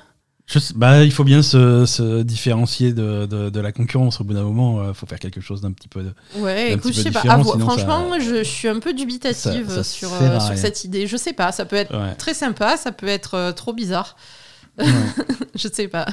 [0.49, 4.21] Je sais- bah, il faut bien se, se différencier de, de, de la concurrence.
[4.21, 6.03] Au bout d'un moment, il faut faire quelque chose d'un petit peu.
[6.03, 6.13] De...
[6.39, 7.21] Ouais, écoute, je sais pas.
[7.21, 10.85] sinon ça- Franchement, je, je suis un peu dubitative Ça- ça sur, euh, sur cette
[10.85, 11.05] idée.
[11.05, 12.15] Je sais pas, ça peut être Ouais.
[12.15, 14.15] très sympa, ça peut être euh, trop bizarre.
[14.77, 14.85] Ouais.
[15.55, 16.05] Je sais pas.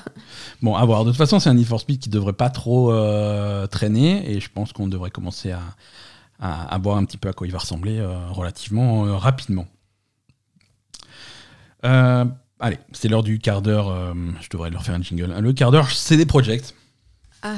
[0.62, 1.04] Bon, à voir.
[1.04, 4.40] De toute façon, c'est un Need for Speed qui devrait pas trop euh, traîner, et
[4.40, 5.60] je pense qu'on devrait commencer à,
[6.40, 9.66] à, à voir un petit peu à quoi il va ressembler euh, relativement euh, rapidement.
[11.84, 12.24] Euh,
[12.66, 13.88] allez, c'est l'heure du quart d'heure.
[13.88, 15.32] euh, je devrais leur faire un jingle.
[15.38, 16.74] Le quart d'heure CD Projekt.
[17.42, 17.56] Ah.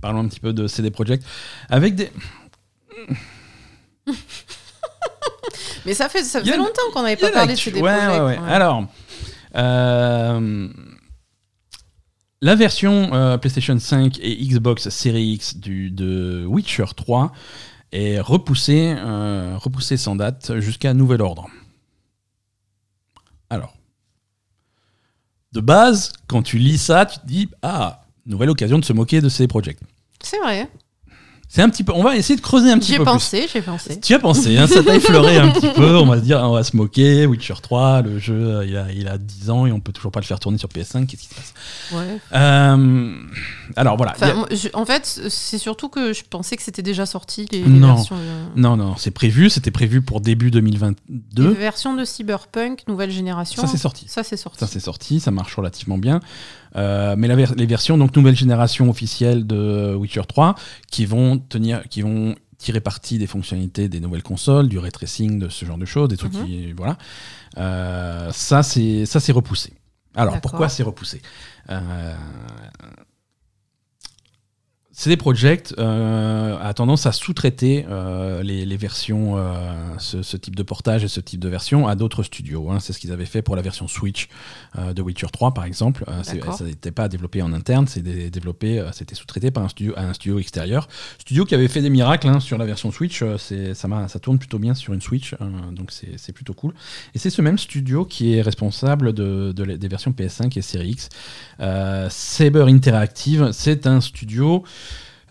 [0.00, 1.24] Parlons un petit peu de CD Projekt.
[1.68, 2.10] Avec des.
[5.86, 7.58] Mais ça fait, ça Il y a faisait le- longtemps qu'on n'avait pas parlé de.
[7.58, 8.38] CD ouais, ouais, ouais.
[8.38, 8.38] ouais.
[8.48, 8.86] Alors,
[9.56, 10.68] euh,
[12.40, 17.32] la version euh, PlayStation 5 et Xbox Series X du, de Witcher 3
[17.92, 21.46] est repoussée, euh, repoussée sans date jusqu'à nouvel ordre.
[23.50, 23.74] Alors,
[25.54, 29.20] de base, quand tu lis ça, tu te dis Ah, nouvelle occasion de se moquer
[29.20, 29.76] de ces projets.
[30.22, 30.68] C'est vrai.
[31.54, 31.92] C'est un petit peu.
[31.94, 33.12] On va essayer de creuser un petit peu plus.
[33.12, 34.00] pensé, j'ai pensé.
[34.00, 36.50] Tu as pensé, hein, ça t'a effleuré un petit peu, on va se dire, on
[36.54, 39.70] va se moquer, Witcher 3, le jeu, euh, il a, il a 10 ans et
[39.70, 41.54] on peut toujours pas le faire tourner sur PS5, qu'est-ce qui se passe?
[41.92, 42.18] Ouais.
[42.34, 43.14] Euh,
[43.76, 44.14] Alors voilà.
[44.16, 47.62] Enfin, a- je- en fait, c'est surtout que je pensais que c'était déjà sorti les,
[47.62, 47.94] les Non.
[47.94, 48.16] versions.
[48.18, 51.48] euh, Non, non, c'est prévu, c'était prévu pour début 2022.
[51.50, 53.62] les versions de Cyberpunk nouvelle génération.
[53.62, 54.06] Ça c'est sorti.
[54.08, 54.58] Ça c'est sorti.
[54.58, 56.18] Ça c'est sorti, ça marche relativement bien.
[56.76, 60.54] Euh, mais la ver- les versions donc nouvelle génération officielle de Witcher 3
[60.90, 65.38] qui vont tenir, qui vont tirer parti des fonctionnalités des nouvelles consoles, du ray tracing,
[65.38, 66.44] de ce genre de choses, des trucs Mhm.
[66.46, 66.96] qui voilà.
[67.58, 69.72] Euh, ça c'est ça c'est repoussé.
[70.16, 71.20] Alors pourquoi c'est repoussé?
[71.70, 72.14] Euh,
[74.96, 79.52] CD Projekt euh, a tendance à sous-traiter euh, les, les versions, euh,
[79.98, 82.70] ce, ce type de portage et ce type de version à d'autres studios.
[82.70, 82.78] hein.
[82.78, 84.28] C'est ce qu'ils avaient fait pour la version Switch
[84.78, 86.04] euh, de Witcher 3, par exemple.
[86.52, 90.12] Ça n'était pas développé en interne, dé- développé, c'était sous-traité par un studio, à un
[90.12, 90.86] studio extérieur.
[91.18, 93.24] Studio qui avait fait des miracles hein, sur la version Switch.
[93.38, 93.88] c'est- ça,
[94.20, 95.34] tourne plutôt bien sur une Switch,
[95.72, 96.72] donc c'est c'est plutôt cool.
[97.16, 100.62] Et c'est ce même studio qui est responsable de, de la- des versions PS5 et
[100.62, 101.08] Series X.
[102.10, 104.62] Saber Interactive, c'est un studio,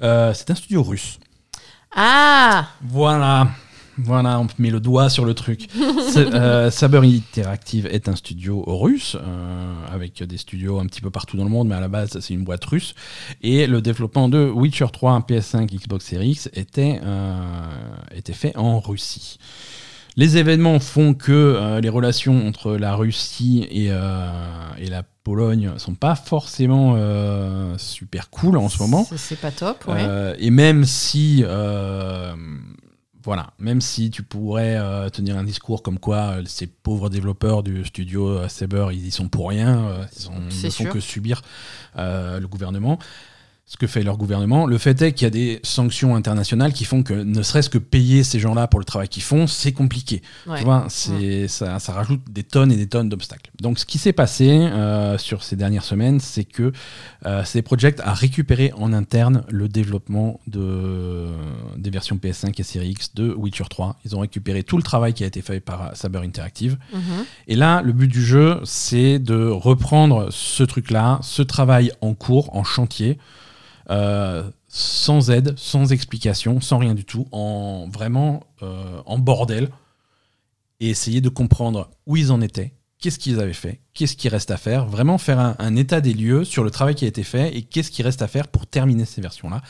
[0.03, 1.19] euh, c'est un studio russe.
[1.95, 3.49] Ah Voilà,
[3.97, 5.69] voilà, on met le doigt sur le truc.
[6.15, 11.37] Euh, Saber Interactive est un studio russe, euh, avec des studios un petit peu partout
[11.37, 12.93] dans le monde, mais à la base, c'est une boîte russe.
[13.41, 17.01] Et le développement de Witcher 3, PS5, Xbox Series X était,
[18.11, 19.39] était fait en Russie.
[20.15, 24.29] Les événements font que euh, les relations entre la Russie et, euh,
[24.77, 29.05] et la Pologne sont pas forcément euh, super cool en ce moment.
[29.09, 30.35] C'est- pas top, ouais.
[30.37, 31.43] Et même si,
[33.23, 37.63] voilà, même si tu pourrais euh, tenir un discours comme quoi euh, ces pauvres développeurs
[37.63, 41.41] du studio euh, Saber, ils y sont pour rien, ils ont- ne font que subir
[41.95, 42.99] le gouvernement.
[43.65, 44.65] Ce que fait leur gouvernement.
[44.65, 47.77] Le fait est qu'il y a des sanctions internationales qui font que ne serait-ce que
[47.77, 50.21] payer ces gens-là pour le travail qu'ils font, c'est compliqué.
[50.45, 50.59] Ouais.
[50.59, 53.51] Tu vois, c'est, ça, ça rajoute des tonnes et des tonnes d'obstacles.
[53.61, 56.73] Donc, ce qui s'est passé euh, sur ces dernières semaines, c'est que
[57.25, 61.29] euh, CD Projekt a récupéré en interne le développement de,
[61.77, 63.97] des versions PS5 et Series X de Witcher 3.
[64.03, 66.77] Ils ont récupéré tout le travail qui a été fait par Saber Interactive.
[66.93, 67.01] Mhm.
[67.47, 72.55] Et là, le but du jeu, c'est de reprendre ce truc-là, ce travail en cours,
[72.55, 73.17] en chantier,
[73.89, 79.69] euh, sans aide, sans explication, sans rien du tout, en vraiment euh, en bordel,
[80.79, 84.49] et essayer de comprendre où ils en étaient, qu'est-ce qu'ils avaient fait, qu'est-ce qui reste
[84.51, 87.23] à faire, vraiment faire un, un état des lieux sur le travail qui a été
[87.23, 89.61] fait et qu'est-ce qui reste à faire pour terminer ces versions-là.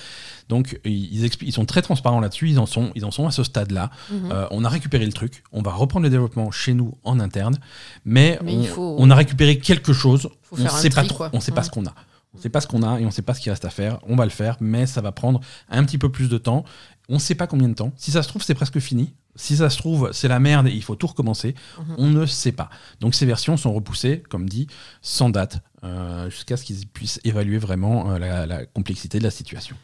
[0.50, 3.44] Donc ils, ils sont très transparents là-dessus, ils en sont, ils en sont à ce
[3.44, 3.90] stade-là.
[4.12, 4.30] Mhm.
[4.32, 7.58] Euh, on a récupéré le truc, on va reprendre le développement chez nous en interne,
[8.06, 11.04] mais, Mais on, il faut- on a récupéré quelque chose, Faut on un sait pas
[11.04, 11.66] trop, on sait pas Ouais.
[11.66, 11.96] ce qu'on a.
[12.36, 14.00] On sait pas ce qu'on a et on sait pas ce qu'il reste à faire.
[14.08, 16.64] On va le faire, mais ça va prendre un petit peu plus de temps.
[17.10, 17.92] On sait pas combien de temps.
[17.96, 19.14] Si ça se trouve, c'est presque fini.
[19.36, 21.56] Si ça se trouve, c'est la merde et il faut tout recommencer.
[21.80, 21.96] Mhm.
[21.98, 22.70] On ne sait pas.
[23.00, 24.68] Donc ces versions sont repoussées, comme dit,
[25.02, 29.32] sans date, euh, jusqu'à ce qu'ils puissent évaluer vraiment euh, la, la complexité de la
[29.32, 29.76] situation.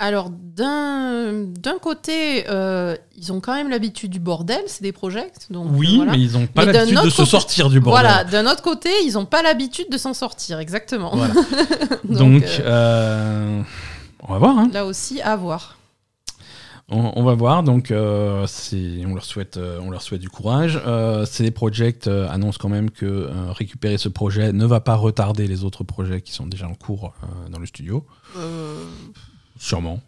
[0.00, 5.32] Alors, d'un côté, euh, ils ont quand même l'habitude du bordel, c'est des projets.
[5.50, 6.12] Donc, Oui, voilà.
[6.12, 8.06] mais ils n'ont pas l'habitude de se sortir du bordel.
[8.06, 11.10] Voilà, d'un autre côté, ils n'ont pas l'habitude de s'en sortir, exactement.
[11.16, 11.34] Voilà.
[12.04, 13.62] Donc, Donc, euh, euh,
[14.22, 14.58] on va voir.
[14.58, 14.70] Hein.
[14.72, 15.78] là aussi, à voir.
[16.90, 17.64] On, on va voir.
[17.64, 18.46] Donc, euh,
[19.04, 20.80] on leur souhaite, euh, on leur souhaite du courage.
[20.86, 25.64] Euh, CD Projekt annonce quand même que récupérer ce projet ne va pas retarder les
[25.64, 27.12] autres projets qui sont déjà en cours
[27.50, 28.06] dans le studio.
[29.58, 30.00] Sûrement.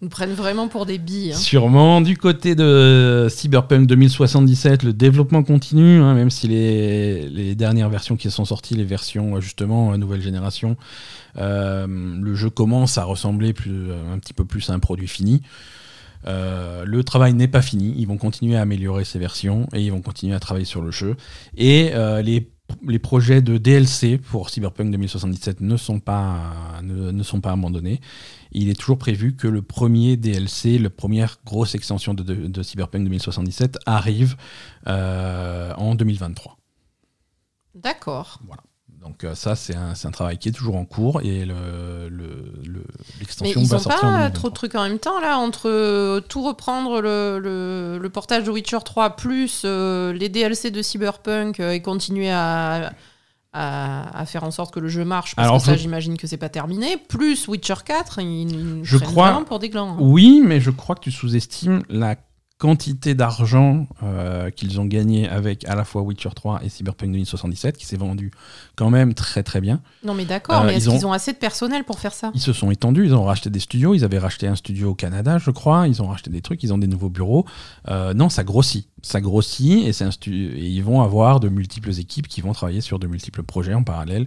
[0.00, 1.32] ils nous prennent vraiment pour des billes.
[1.32, 1.36] hein.
[1.36, 2.00] Sûrement.
[2.00, 8.16] Du côté de Cyberpunk 2077, le développement continue, hein, même si les, les dernières versions
[8.16, 10.76] qui sont sorties, les versions euh, justement euh, nouvelle génération,
[11.36, 15.42] euh, le jeu commence à ressembler plus, un petit peu plus à un produit fini.
[16.26, 19.90] Euh, le travail n'est pas fini, ils vont continuer à améliorer ces versions et ils
[19.90, 21.16] vont continuer à travailler sur le jeu.
[21.56, 22.46] Et euh, les,
[22.86, 28.00] les projets de DLC pour Cyberpunk 2077 ne sont pas, ne, ne sont pas abandonnés.
[28.52, 32.62] Il est toujours prévu que le premier DLC, la première grosse extension de, de- de
[32.62, 34.36] Cyberpunk 2077 arrive
[34.86, 36.56] euh, en 2023.
[37.74, 38.40] D'accord.
[39.02, 42.52] Donc euh, ça, c'est un, un travail qui est toujours en cours et le- le-
[42.66, 42.84] le-
[43.14, 44.30] Mais l'extension ils va sortir en pas 2023.
[44.38, 48.78] trop de trucs en même temps là entre euh, tout reprendre le, portage de Witcher
[48.84, 52.92] 3 plus euh, les DLC de Cyberpunk et continuer à,
[53.54, 56.26] à, à faire en sorte que le jeu marche parce Alors, que ça j'imagine que
[56.26, 59.92] c'est pas terminé plus Witcher 4 ils, ils Je crois- vraiment pour des glands.
[59.94, 59.96] hein.
[59.98, 62.16] Oui, mais je crois que tu sous-estimes la
[62.60, 67.76] quantité d'argent euh, qu'ils ont gagné avec à la fois Witcher 3 et Cyberpunk 2077,
[67.78, 68.30] qui s'est vendu
[68.76, 69.80] quand même très très bien.
[70.04, 72.12] Non mais d'accord, Euh, mais est-ce ils ont- qu'ils ont assez de personnel pour faire
[72.12, 72.30] ça?
[72.34, 74.94] Ils se sont étendus, ils ont racheté des studios, ils avaient racheté un studio au
[74.94, 77.46] Canada, je crois, ils ont racheté des trucs, ils ont des nouveaux bureaux.
[77.88, 80.10] Euh, non, ça grossit, ça grossit un
[80.54, 83.82] et ils vont avoir de multiples équipes qui vont travailler sur de multiples projets en
[83.84, 84.26] parallèle.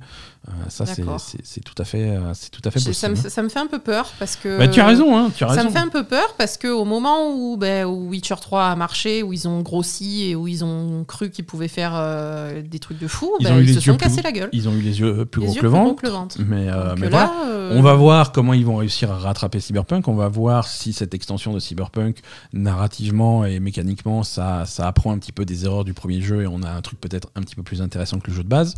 [0.49, 3.31] Euh, ça, c'est tout à fait, euh, c'est tout à fait Je- ça, me, possible.
[3.31, 5.47] ça me fait un peu peur parce que Bah, tu as raison, hein, tu as
[5.47, 5.67] Ça raison.
[5.69, 8.75] me fait un peu peur parce que au moment où, ben, où Witcher 3 a
[8.75, 12.79] marché, où ils ont grossi et où ils ont cru qu'ils pouvaient faire euh, des
[12.79, 14.49] trucs de fou, Ils ben, ils se sont cassés la gueule.
[14.51, 16.01] Ils ont eu les yeux plus Les gros yeux que le gros ventre.
[16.01, 16.37] que le ventre.
[16.45, 17.51] Mais, euh, Donc mais là, voilà.
[17.53, 20.09] euh, On va voir comment ils vont réussir à rattraper Cyberpunk.
[20.09, 22.17] On va voir si cette extension de Cyberpunk,
[22.51, 26.47] narrativement et mécaniquement, ça, ça apprend un petit peu des erreurs du premier jeu et
[26.47, 28.75] on a un truc peut-être un petit peu plus intéressant que le jeu de base.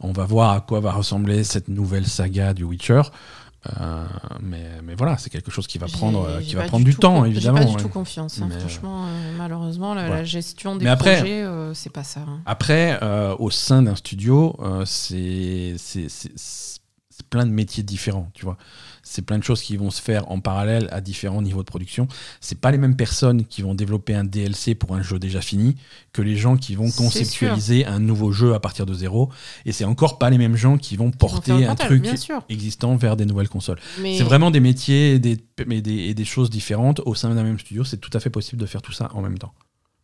[0.00, 3.02] On va voir à quoi va ressembler cette nouvelle saga du Witcher.
[3.80, 4.04] Euh,
[4.42, 7.24] mais, mais voilà, c'est quelque chose qui va prendre, euh, qui va prendre du temps,
[7.24, 7.56] évidemment.
[7.58, 7.82] J'ai pas du ouais.
[7.82, 8.38] tout confiance.
[8.42, 8.46] hein.
[8.50, 10.16] Mais, Franchement, euh, malheureusement, la, voilà.
[10.18, 12.20] la gestion des Mais après- projets, c'est pas ça.
[12.20, 12.40] hein.
[12.44, 12.98] Après,
[13.38, 18.58] au sein d'un studio, c'est c'est- c'est- c'est plein de métiers différents, tu vois.
[19.14, 22.08] C'est plein de choses qui vont se faire en parallèle à différents niveaux de production.
[22.40, 25.76] C'est pas les mêmes personnes qui vont développer un DLC pour un jeu déjà fini
[26.12, 29.30] que les gens qui vont conceptualiser un nouveau jeu à partir de zéro.
[29.66, 32.08] Et c'est encore pas les mêmes gens qui vont porter un truc
[32.48, 33.78] existant vers des nouvelles consoles.
[34.00, 37.32] Mais C'est vraiment des métiers et des, mais des, et des choses différentes au sein
[37.32, 37.84] d'un même studio.
[37.84, 39.52] C'est tout à fait possible de faire tout ça en même temps.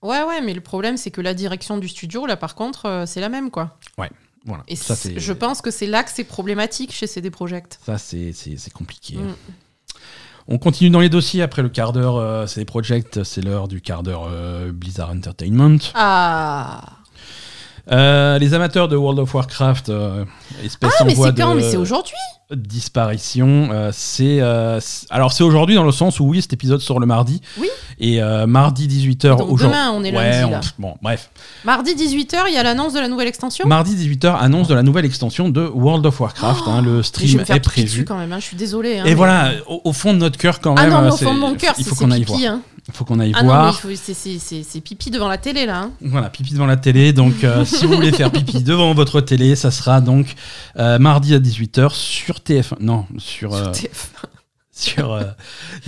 [0.02, 3.06] ouais, ouais, mais le problème, c'est que la direction du studio, là, par contre, euh,
[3.06, 3.76] c'est la même, quoi.
[4.46, 4.62] Voilà.
[4.68, 7.78] Et ça, c'est- c'est je pense que c'est là que c'est problématique chez CD Projekt.
[7.84, 9.16] ça, c'est- c'est c'est compliqué.
[9.16, 9.34] Mm.
[10.48, 13.80] On continue dans les dossiers après le quart d'heure euh, CD Projekt, c'est l'heure du
[13.80, 15.78] quart d'heure euh, Blizzard Entertainment.
[15.94, 16.82] Ah
[17.92, 20.24] Euh, les amateurs de World of Warcraft, euh,
[20.64, 21.50] espèce Ah, en mais voie c'est quand?
[21.54, 22.14] De Mais c'est aujourd'hui?
[22.52, 24.80] disparition, euh, c'est euh,
[25.10, 27.40] alors c'est aujourd'hui dans le sens où oui, cet épisode sort le mardi.
[27.60, 27.68] Oui.
[28.00, 29.66] Et mardi 18h Donc aujourd'hui.
[29.68, 30.60] demain, on est Ouais, lundi, on- là.
[30.78, 31.30] bon, bref.
[31.64, 33.68] Mardi 18h, il y a l'annonce de la nouvelle extension?
[33.68, 36.62] Mardi 18h, annonce de la nouvelle extension de World of Warcraft.
[36.66, 38.04] hein, le stream est prévu.
[38.06, 38.98] quand même, hein, je suis désolée.
[38.98, 40.90] hein, Et mais- voilà, au, au fond de notre cœur quand Ah même.
[40.92, 42.46] non, mais euh, au fond de mon cœur, il faut qu'on aille pipi.
[42.46, 42.58] voir.
[42.88, 43.74] Il faut qu'on aille Ah voir.
[44.62, 45.82] c'est- pipi devant la télé, là.
[45.82, 45.90] hein.
[46.00, 47.12] Voilà, pipi devant la télé.
[47.12, 50.34] Donc, euh, si vous voulez faire pipi devant votre télé, ça sera donc
[50.78, 52.76] euh, mardi à 18h sur TF1.
[52.80, 54.26] Non, sur, euh, Sur TF1.
[54.72, 55.24] Sur, euh,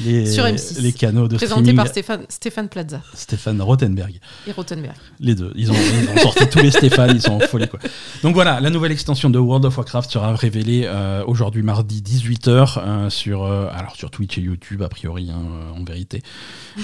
[0.04, 0.80] les, Sur M6.
[0.80, 1.76] les canaux de Présenté streaming.
[1.76, 4.18] par Stéphane, Stéphane Plaza Stéphane Rothenberg.
[4.46, 4.96] et Rothenberg.
[5.20, 5.52] Les deux.
[5.54, 7.68] Ils ont, ils ont sorti tous les Stéphane, ils sont en folie.
[7.68, 7.78] Quoi.
[8.22, 12.78] Donc voilà, la nouvelle extension de World of Warcraft sera révélée euh, aujourd'hui, mardi 18h,
[12.78, 15.42] euh, sur, alors sur Twitch et YouTube, a priori, hein,
[15.78, 16.22] en vérité.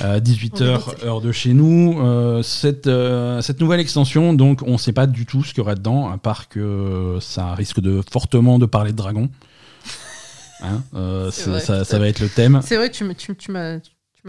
[0.02, 1.04] Euh, 18h, vérité.
[1.04, 1.98] heure de chez nous.
[2.44, 2.88] Cette,
[3.40, 6.08] cette nouvelle extension, donc, on ne sait pas du tout ce qu'il y aura dedans,
[6.10, 9.28] à part que ça risque de fortement de parler de dragons.
[10.60, 12.60] Hein, euh, vrai, ça, va être le thème.
[12.64, 13.80] C'est vrai, tu me- tu, tu m'as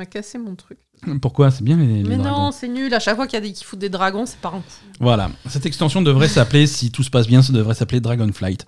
[0.06, 0.78] cassé mon truc.
[1.22, 1.50] Pourquoi?
[1.50, 2.38] C'est bien les, les mais dragons.
[2.46, 2.94] non, c'est nul.
[2.94, 4.64] À chaque fois qu'il y a des qui foutent des dragons, c'est pas un coup.
[5.00, 8.66] Voilà, cette extension devrait s'appeler, si tout se passe bien, ça devrait s'appeler Dragonflight.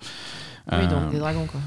[0.70, 1.60] Oui, Euh, donc des dragons, quoi.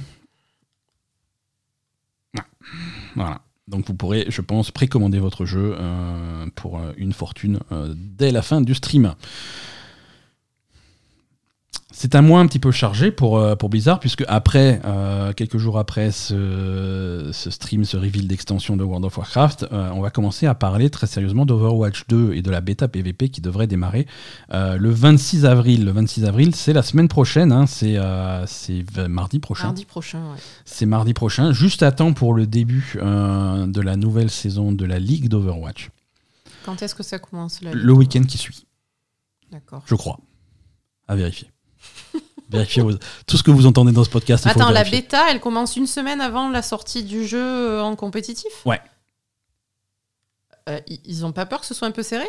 [3.15, 3.41] Voilà.
[3.67, 8.31] Donc vous pourrez, je pense, précommander votre jeu euh, pour euh, une fortune euh, dès
[8.31, 9.15] la fin du stream.
[11.97, 15.57] C'est un mois un petit peu chargé pour, euh, pour Blizzard, puisque après, euh, quelques
[15.57, 20.09] jours après ce, ce stream, ce reveal d'extension de World of Warcraft, euh, on va
[20.09, 24.07] commencer à parler très sérieusement d'Overwatch 2 et de la bêta PvP qui devrait démarrer
[24.51, 25.85] le 26 avril.
[25.85, 27.97] Le 26 avril, c'est la semaine prochaine, hein, c'est
[29.07, 29.67] mardi prochain.
[29.67, 30.39] Mardi prochain, ouais.
[30.65, 34.99] C'est mardi prochain, juste à temps pour le début de la nouvelle saison de la
[34.99, 35.91] Ligue d'Overwatch.
[36.65, 38.65] Quand est-ce que ça commence là Le week-end qui suit,
[39.49, 39.83] D'accord.
[39.85, 40.19] je crois.
[41.07, 41.54] À vérifier.
[42.49, 42.93] Vérifiez vos-
[43.27, 44.45] tout ce que vous entendez dans ce podcast.
[44.47, 48.51] Attends, la bêta, elle commence une semaine avant la sortie du jeu euh, en compétitif
[48.65, 48.79] Ouais.
[50.69, 52.25] Euh, ils ont pas peur que ce soit un peu serré?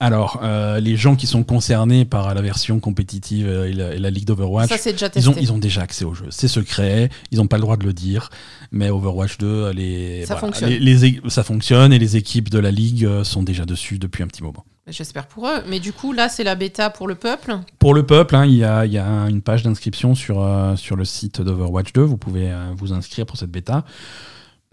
[0.00, 4.10] Alors, euh, les gens qui sont concernés par la version compétitive et la, et la
[4.10, 4.70] Ligue d'Overwatch,
[5.16, 6.26] ils ont, ils ont déjà accès au jeu.
[6.30, 8.28] C'est secret, ils n'ont pas le droit de le dire,
[8.70, 10.68] mais Overwatch 2, les, Ça voilà, fonctionne.
[10.70, 14.22] les- les é- ça fonctionne et les équipes de la Ligue sont déjà dessus depuis
[14.22, 14.64] un petit moment.
[14.86, 15.62] J'espère pour eux.
[15.68, 17.56] Mais du coup, là, c'est la bêta pour le peuple.
[17.78, 20.76] Pour le peuple, hein, il y, a, il y a une page d'inscription sur, euh,
[20.76, 22.02] sur le site d'Overwatch 2.
[22.02, 23.84] Vous pouvez euh, vous inscrire pour cette bêta.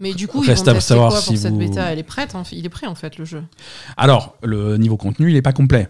[0.00, 1.90] Mais du coup, Reste ils à vont tester savoir quoi pour si cette vous- bêta?
[1.92, 2.56] Elle est prête, fait.
[2.56, 3.42] il est prêt en fait le jeu.
[3.96, 5.88] Alors, le niveau contenu, il n'est pas complet.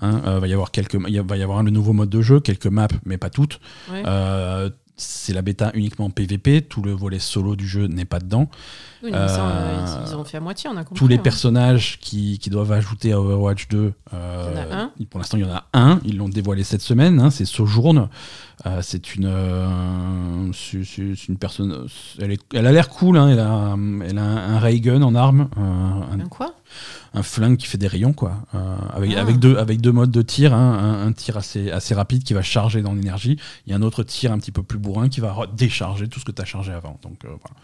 [0.00, 2.38] Hein, euh, va y avoir quelques, il va y avoir le nouveau mode de jeu,
[2.38, 3.58] quelques maps, mais pas toutes.
[3.90, 4.02] Ouais.
[4.06, 8.48] Euh, c'est la bêta uniquement PVP, tout le volet solo du jeu n'est pas dedans.
[9.02, 10.98] Oui, non, mais ça, Euh, ils- ils ont fait à moitié, on a compris.
[10.98, 11.22] Tous les hein.
[11.22, 14.90] personnages qui, qui doivent ajouter à Overwatch 2, euh, Il y en a un.
[15.10, 18.08] pour l'instant il y en a un, ils l'ont dévoilé cette semaine, hein, c'est Sojourn.
[18.64, 21.86] Euh, c'est une, euh, c'est- une personne,
[22.20, 23.76] elle, est- elle a l'air cool, hein, elle, a,
[24.08, 26.54] elle a un, un ray gun en arme, un, Un quoi?
[27.14, 29.20] Un flingue qui fait des rayons, quoi, euh, avec, Ah.
[29.20, 32.34] avec, deux, avec deux modes de tir, hein, un, un tir assez, assez rapide qui
[32.34, 35.34] va charger dans l'énergie, et un autre tir un petit peu plus bourrin qui va
[35.56, 36.98] décharger tout ce que tu as chargé avant.
[37.02, 37.56] Donc euh, voilà.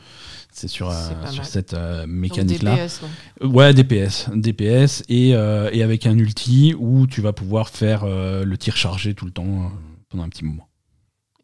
[0.53, 0.95] C'est sur, euh,
[1.31, 1.75] sur cette
[2.07, 2.77] mécanique-là.
[2.77, 3.55] DPS, donc.
[3.55, 4.29] Ouais, DPS.
[4.35, 9.25] DPS et, et avec un ulti où tu vas pouvoir faire le tir chargé tout
[9.25, 9.73] le temps
[10.11, 10.69] pendant un petit moment.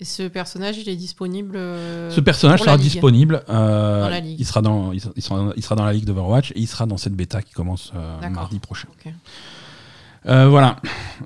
[0.01, 1.57] Et ce personnage, il est disponible.
[1.57, 2.85] euh, Ce personnage sera ligue.
[2.85, 3.43] disponible.
[3.49, 4.39] euh, Dans la ligue.
[4.39, 7.15] Il sera dans, il sera, il dans la ligue d'Overwatch et il sera dans cette
[7.15, 8.87] bêta qui commence euh, mardi prochain.
[10.27, 10.77] Euh, voilà.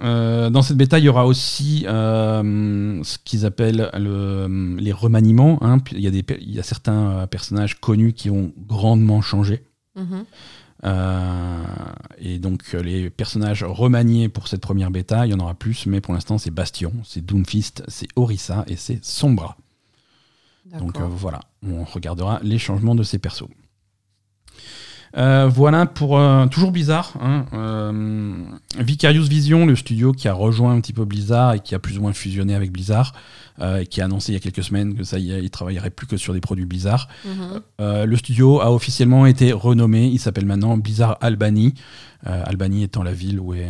[0.00, 5.58] Dans cette bêta, il y aura aussi ce qu'ils appellent le- les remaniements.
[5.62, 5.78] hein.
[5.92, 9.64] Il y, a des, il y a certains personnages connus qui ont grandement changé.
[9.96, 10.24] Mhm.
[10.84, 11.62] Euh,
[12.18, 15.86] et donc euh, les personnages remaniés pour cette première bêta, il y en aura plus,
[15.86, 19.56] mais pour l'instant c'est Bastion, c'est Doomfist, c'est Orisa et c'est Sombra.
[20.78, 23.48] Donc euh, voilà, on regardera les changements de ces persos.
[25.16, 27.12] Euh, voilà pour euh, toujours Blizzard.
[27.20, 28.32] hein, euh,
[28.78, 31.98] Vicarious Vision, le studio qui a rejoint un petit peu Blizzard et qui a plus
[31.98, 33.12] ou moins fusionné avec Blizzard,
[33.60, 35.50] euh, et qui a annoncé il y a quelques semaines que ça y est, il
[35.50, 37.08] travaillerait plus que sur des produits Blizzard.
[37.26, 37.60] Mhm.
[38.06, 40.06] Le studio a officiellement été renommé.
[40.06, 41.74] Il s'appelle maintenant Blizzard Albany.
[42.24, 43.68] Albany étant la ville où est,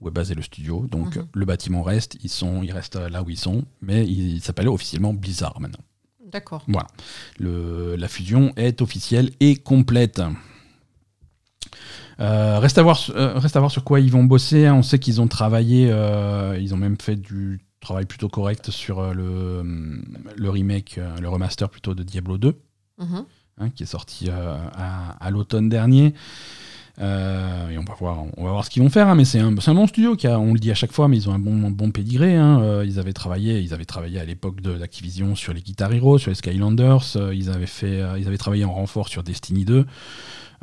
[0.00, 0.86] où est basé le studio.
[0.90, 1.26] Donc Mhm.
[1.32, 2.18] le bâtiment reste.
[2.22, 3.64] Ils, sont, ils restent là où ils sont.
[3.80, 5.80] Mais il, il s'appelle officiellement Blizzard maintenant.
[6.30, 6.62] D'accord.
[6.68, 6.88] Voilà.
[7.38, 10.20] Le- la fusion est officielle et complète.
[12.20, 14.66] Euh, reste, à voir, euh, reste à voir sur quoi ils vont bosser.
[14.66, 14.74] hein.
[14.74, 18.98] On sait qu'ils ont travaillé, euh, ils ont même fait du travail plutôt correct sur
[18.98, 20.02] euh, le,
[20.36, 22.56] le remake, le remaster plutôt de Diablo 2
[23.00, 23.24] Mhm.
[23.60, 26.12] hein, qui est sorti à, à l'automne dernier.
[27.00, 29.38] Euh, et on va voir, on va voir ce qu'ils vont faire, hein, mais c'est
[29.38, 31.38] un, bon studio qui a, on le dit à chaque fois, mais ils ont un
[31.38, 32.34] bon, bon pédigré.
[32.34, 32.60] hein.
[32.60, 36.18] Euh, ils avaient travaillé, ils avaient travaillé à l'époque de l'Activision sur les Guitar Hero,
[36.18, 37.04] sur les Skylanders.
[37.14, 39.86] Euh, ils avaient fait, ils avaient travaillé en renfort sur Destiny 2.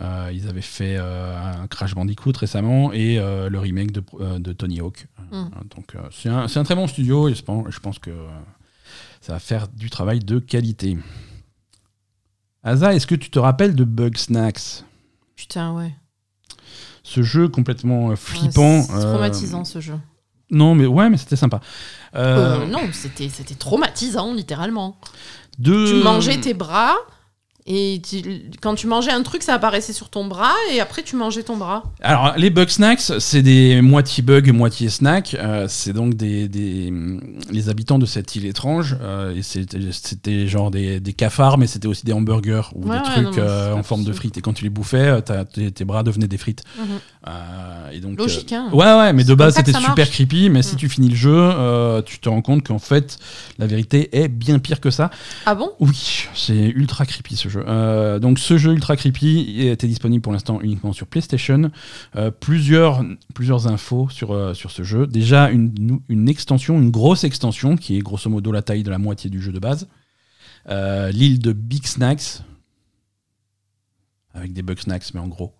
[0.01, 4.03] Euh, ils avaient fait euh, un Crash Bandicoot récemment et euh, le remake de,
[4.39, 5.07] de Tony Hawk.
[5.31, 5.45] Mm.
[5.75, 8.11] Donc c'est un, un très bon studio et je pense, je pense que
[9.21, 10.97] ça va faire du travail de qualité.
[12.63, 14.83] Asa, est-ce que tu te rappelles de Bug Snacks?
[15.35, 15.93] Putain, ouais.
[17.03, 18.81] Ce jeu complètement Ouais, flippant.
[18.81, 19.95] c'est euh, traumatisant ce jeu.
[20.49, 21.59] Non, mais ouais, mais c'était sympa.
[22.15, 24.97] Euh, Euh, non, c'était c'était traumatisant, littéralement.
[25.59, 26.95] de- Tu mangeais tes bras,
[27.67, 31.15] et tu- quand tu mangeais un truc, ça apparaissait sur ton bras, et après tu
[31.15, 31.83] mangeais ton bras.
[32.01, 35.35] Alors, les bug snacks, c'est des moitié bugs, moitié snack.
[35.39, 36.93] Euh, c'est donc des, des-
[37.51, 38.95] les habitants de cette île étrange.
[39.01, 43.09] euh, et c'était genre des, des cafards, mais c'était aussi des hamburgers ou Ouais, des
[43.09, 44.37] ouais, trucs non, euh, en forme de frites.
[44.37, 45.21] Et quand tu les bouffais,
[45.53, 46.63] tes, tes bras devenaient des frites.
[46.77, 46.85] Mhm.
[47.93, 48.69] Et donc, Logique, hein.
[48.73, 50.49] Ouais, ouais, mais de base c'était super creepy.
[50.51, 50.77] Mais si Mm.
[50.77, 51.51] tu finis le jeu,
[52.05, 53.17] tu te rends compte qu'en fait,
[53.57, 55.09] la vérité est bien pire que ça.
[55.47, 55.71] Ah bon?
[55.79, 57.54] Oui, c'est ultra creepy ce jeu.
[57.67, 61.71] Euh, donc ce jeu ultra creepy était disponible pour l'instant uniquement sur PlayStation.
[62.15, 63.03] Euh, plusieurs,
[63.67, 65.07] infos sur, euh, sur ce jeu.
[65.07, 69.29] Déjà une, extension, une grosse extension qui est grosso modo la taille de la moitié
[69.29, 69.87] du jeu de base.
[70.67, 72.41] L'île de Big Snacks.
[74.33, 75.53] Avec des bug snacks, mais en gros.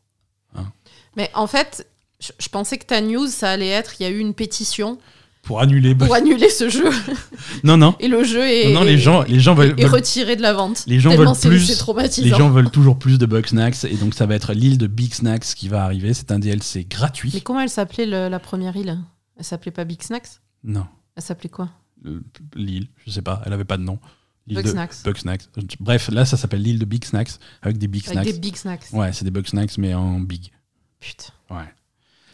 [1.16, 1.88] Mais en fait,
[2.20, 4.98] je pensais que ta news, ça allait être il y a eu une pétition
[5.46, 5.96] Pour annuler.
[5.96, 6.90] pour annuler ce jeu.
[7.64, 7.96] Non, non.
[8.00, 10.54] Et le jeu est, Non, non, les gens, les gens veulent, veulent- retiré de la
[10.54, 10.84] vente.
[10.88, 12.38] Les gens Tellement veulent plus- C'est les traumatisant.
[12.38, 15.14] gens veulent toujours plus de Bug Snacks et donc ça va être l'île de Big
[15.14, 16.14] Snacks qui va arriver.
[16.14, 17.32] C'est un DLC gratuit.
[17.34, 19.00] Mais comment elle s'appelait la première île?
[19.38, 20.28] Elle s'appelait pas Big Snacks?
[20.64, 20.86] Non,
[21.16, 21.70] Elle s'appelait quoi?
[22.04, 22.24] Le-
[22.56, 24.00] l'île, je sais pas, elle avait pas de nom.
[24.48, 24.96] L'île Bug de Snacks.
[25.04, 25.42] Bug Snacks.
[25.80, 27.32] Bref, là ça s'appelle l'île de Big Snacks
[27.62, 28.34] avec des Big Avec Snacks.
[28.34, 28.86] des Big Snacks.
[28.94, 30.52] Ouais, c'est des Bug Snacks mais en big.
[31.00, 31.32] Putain.
[31.52, 31.66] Ouais.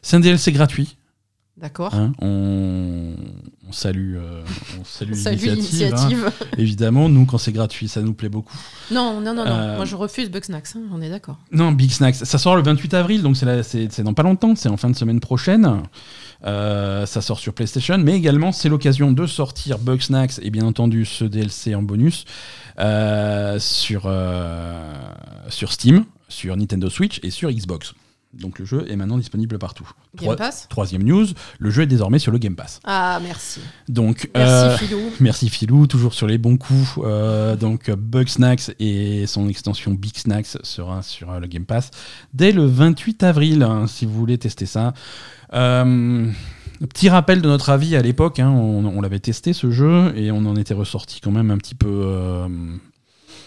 [0.02, 0.98] C'est un DLC gratuit.
[1.58, 1.94] D'accord.
[1.94, 2.14] hein.
[2.22, 3.14] On,
[3.68, 4.42] on salue, euh,
[4.80, 5.12] on salue
[5.46, 6.26] l'initiative.
[6.28, 6.46] hein.
[6.58, 8.58] Évidemment, nous quand c'est gratuit, ça nous plaît beaucoup.
[8.90, 9.52] Non, non, non, non.
[9.52, 10.70] Euh, Moi, je refuse Bug Snacks.
[10.76, 11.38] hein, on est d'accord.
[11.52, 12.16] Non, Big Snacks.
[12.16, 15.20] Ça sort le 28 avril, donc c'est dans pas longtemps, c'est en fin de semaine
[15.20, 15.84] prochaine.
[16.46, 20.66] Euh, ça sort sur PlayStation, mais également c'est l'occasion de sortir Bug Snacks et bien
[20.66, 22.26] entendu ce DLC en bonus
[23.60, 24.12] sur,
[25.50, 27.94] sur Steam, sur Nintendo Switch et sur Xbox.
[28.34, 29.90] Donc le jeu est maintenant disponible partout.
[30.16, 31.26] Game Trois- Pass troisième news,
[31.60, 32.80] le jeu est désormais sur le Game Pass.
[32.86, 33.60] Ah, merci.
[33.90, 35.00] Donc Merci, euh, Philou.
[35.20, 36.98] Merci Philou, toujours sur les bons coups.
[37.04, 41.66] Euh, donc euh, Bug Snacks et son extension Big Snacks sera sur euh, le Game
[41.66, 41.92] Pass
[42.34, 44.94] dès le 28 avril, hein, si vous voulez tester ça.
[45.54, 46.30] Euh,
[46.90, 50.32] petit rappel de notre avis à l'époque, hein, on, on l'avait testé ce jeu et
[50.32, 52.48] on en était ressorti quand même un petit peu, euh,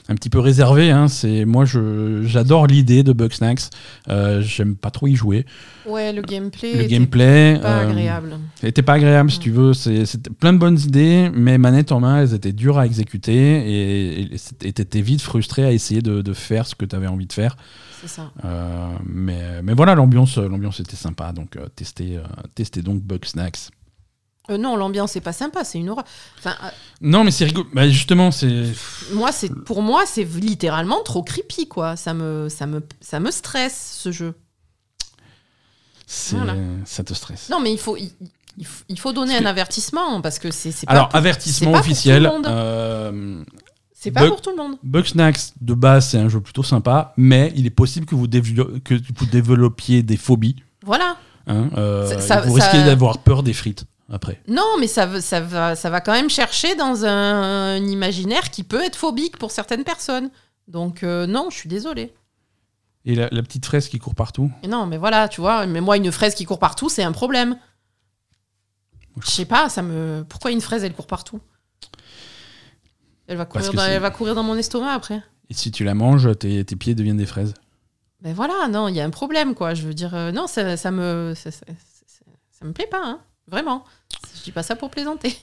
[0.08, 0.90] un petit peu réservé.
[0.90, 1.08] Hein.
[1.08, 3.70] C'est moi, je- j'adore l'idée de Bugsnax.
[4.08, 5.46] Euh, J'aime pas trop y jouer.
[5.86, 6.72] Ouais, le gameplay.
[6.74, 8.38] Le était gameplay Pas euh, agréable.
[8.62, 9.72] était pas agréable si tu veux.
[9.72, 14.36] C'était plein de bonnes idées, mais manette en main, elles étaient dures à exécuter et-
[14.72, 17.56] t'étais vite frustré à essayer de, de faire ce que tu avais envie de faire.
[18.00, 18.30] C'est ça.
[18.44, 22.18] Euh, mais, mais voilà, l'ambiance, l'ambiance était sympa, donc euh, testez,
[22.54, 23.70] testez donc Bugsnax.
[24.50, 26.04] Euh, non, l'ambiance est pas sympa, c'est une horreur.
[26.38, 26.68] Enfin, euh,
[27.00, 27.66] Non, mais c'est rigolo.
[27.72, 28.64] Bah, justement, c'est.
[29.12, 31.96] moi, c'est pour moi, c'est littéralement trop creepy, quoi.
[31.96, 34.34] Ça me, ça me, ça me stresse ce jeu.
[36.06, 36.54] c'est- Voilà.
[36.84, 37.48] Ça te stresse.
[37.48, 38.10] Non, mais il faut, il,
[38.88, 42.30] il faut- donner un avertissement parce que c'est, c'est Alors, pour- avertissement c'est pas officiel.
[42.46, 43.42] euh,
[43.94, 44.76] c'est pas Bug- pour tout le monde.
[44.82, 48.78] Bugsnax, de base, c'est un jeu plutôt sympa, mais il est possible que vous, dévelop-
[48.84, 50.56] que vous développiez des phobies.
[50.84, 51.16] Voilà.
[51.46, 54.40] hein, euh, Ça- vous ça- risquez d'avoir peur des frites après.
[54.48, 58.82] Non, mais ça, va, ça va quand même chercher dans un, un imaginaire qui peut
[58.82, 60.30] être phobique pour certaines personnes.
[60.68, 62.14] Donc euh, non, je suis désolée.
[63.06, 64.50] Et la, la petite fraise qui court partout?
[64.62, 67.12] Et non, mais voilà, tu vois, mais moi, une fraise qui court partout, c'est un
[67.12, 67.58] problème.
[69.22, 70.24] Je sais pas, ça me.
[70.28, 71.40] Pourquoi une fraise, elle court partout?
[73.26, 75.22] Elle va, courir dans, elle va courir dans mon estomac après.
[75.48, 77.54] Et si tu la manges, tes, tes pieds deviennent des fraises.
[78.20, 79.74] Ben voilà, non, il y a un problème, quoi.
[79.74, 81.34] Je veux dire, euh, non, ça, ça me.
[81.36, 83.20] Ça, ça- ça- ça me plaît pas, hein.
[83.50, 83.84] Vraiment.
[84.38, 85.36] Je dis pas ça pour plaisanter.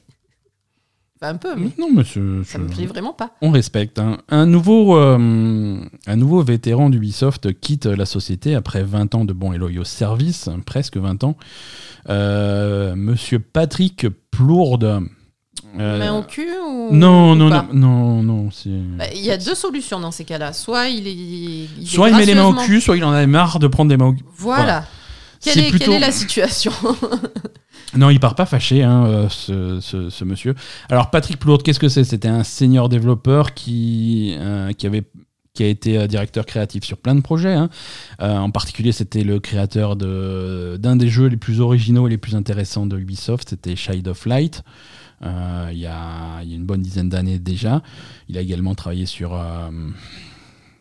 [1.24, 3.32] Enfin, un peu, mais Non, mais ça me c'est- plaît vraiment pas.
[3.44, 4.00] On respecte.
[4.00, 4.18] hein.
[4.30, 5.78] Un, nouveau, euh,
[6.08, 10.50] un nouveau vétéran d'Ubisoft quitte la société après 20 ans de bons et loyaux services,
[10.66, 11.38] presque 20 ans.
[12.10, 15.04] Euh, Monsieur Patrick Plourde.
[15.80, 16.90] Euh, Main au cul ou.
[16.92, 20.12] non, ou non, pas non, non, non, c'est- Bah, Il y a deux solutions dans
[20.12, 20.54] ces cas-là.
[20.54, 21.14] Soit il est.
[21.14, 23.60] il est Soit il met les mains au gracieusement- cul, soit il en avait marre
[23.60, 24.26] de prendre des mains au cul.
[24.38, 24.64] Voilà.
[24.64, 24.86] Voilà.
[25.40, 26.72] Quelle, C'est est, plutôt- quelle est la situation?
[27.98, 30.56] Non, il part pas fâché, hein, euh, ce, monsieur.
[30.90, 32.04] Alors, Patrick Plourde, qu'est-ce que c'est?
[32.04, 35.04] C'était un senior développeur qui, euh, avait,
[35.60, 37.54] a été euh, directeur créatif sur plein de projets.
[37.54, 37.70] hein.
[38.20, 42.86] En particulier, c'était le créateur d'un des jeux les plus originaux et les plus intéressants
[42.86, 44.64] de Ubisoft, c'était Shade of Light.
[45.22, 47.82] il y, a, une bonne dizaine d'années déjà.
[48.30, 49.38] Il a également travaillé sur,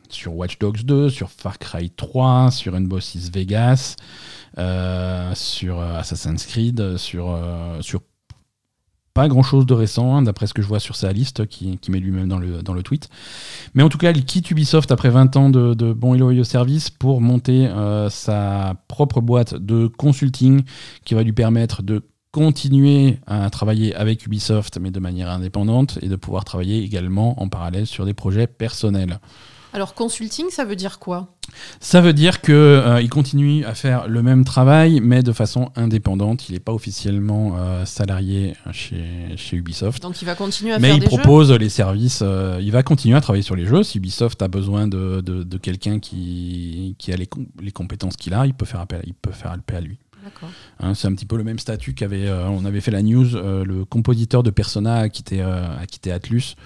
[0.09, 3.97] sur Watch Dogs 2, sur Far Cry 3, sur Rainbow Six Vegas,
[4.57, 8.01] sur euh, Assassin's Creed, sur, euh, sur
[9.13, 11.79] pas grand chose de récent, hein, d'après ce que je vois sur sa liste, qui,
[11.79, 13.09] qui met lui-même dans le, dans le tweet.
[13.75, 16.45] Mais en tout cas, il quitte Ubisoft après 20 ans de, de bons et loyaux
[16.45, 20.63] services pour monter euh, sa propre boîte de consulting
[21.05, 26.09] qui va lui permettre de continuer à travailler avec Ubisoft, mais de manière indépendante, et
[26.09, 29.19] de pouvoir travailler également en parallèle sur des projets personnels.
[29.73, 31.29] Alors, consulting, ça veut dire quoi?
[31.81, 35.71] Ça veut dire que euh, il continue à faire le même travail, mais de façon
[35.77, 36.49] indépendante.
[36.49, 39.05] Il n'est pas officiellement euh, salarié chez,
[39.37, 40.03] chez Ubisoft.
[40.03, 42.83] Donc, il va continuer à Mais faire il des propose les services, euh, il va
[42.83, 43.83] continuer à travailler sur les jeux.
[43.83, 48.17] Si Ubisoft a besoin de, de- de quelqu'un qui, qui a les, com- les compétences
[48.17, 49.95] qu'il a, il peut faire appel, il peut faire appel à lui.
[49.95, 50.25] jeux.
[50.25, 50.51] D'accord.
[50.81, 53.35] Hein, c'est un petit peu le même statut qu'avait, euh, on avait fait la news,
[53.37, 56.57] euh, le compositeur de Persona a quitté, euh, a quitté Atlus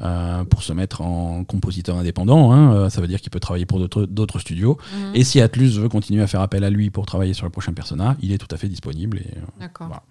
[0.00, 2.52] euh, pour se mettre en compositeur indépendant.
[2.52, 2.74] hein.
[2.74, 4.76] Euh, ça veut dire qu'il peut travailler pour d'autres, studios.
[4.92, 5.10] Mhm.
[5.14, 7.72] Et si Atlus veut continuer à faire appel à lui pour travailler sur le prochain
[7.72, 9.18] Persona, il est tout à fait disponible.
[9.18, 10.02] Et, euh, voilà.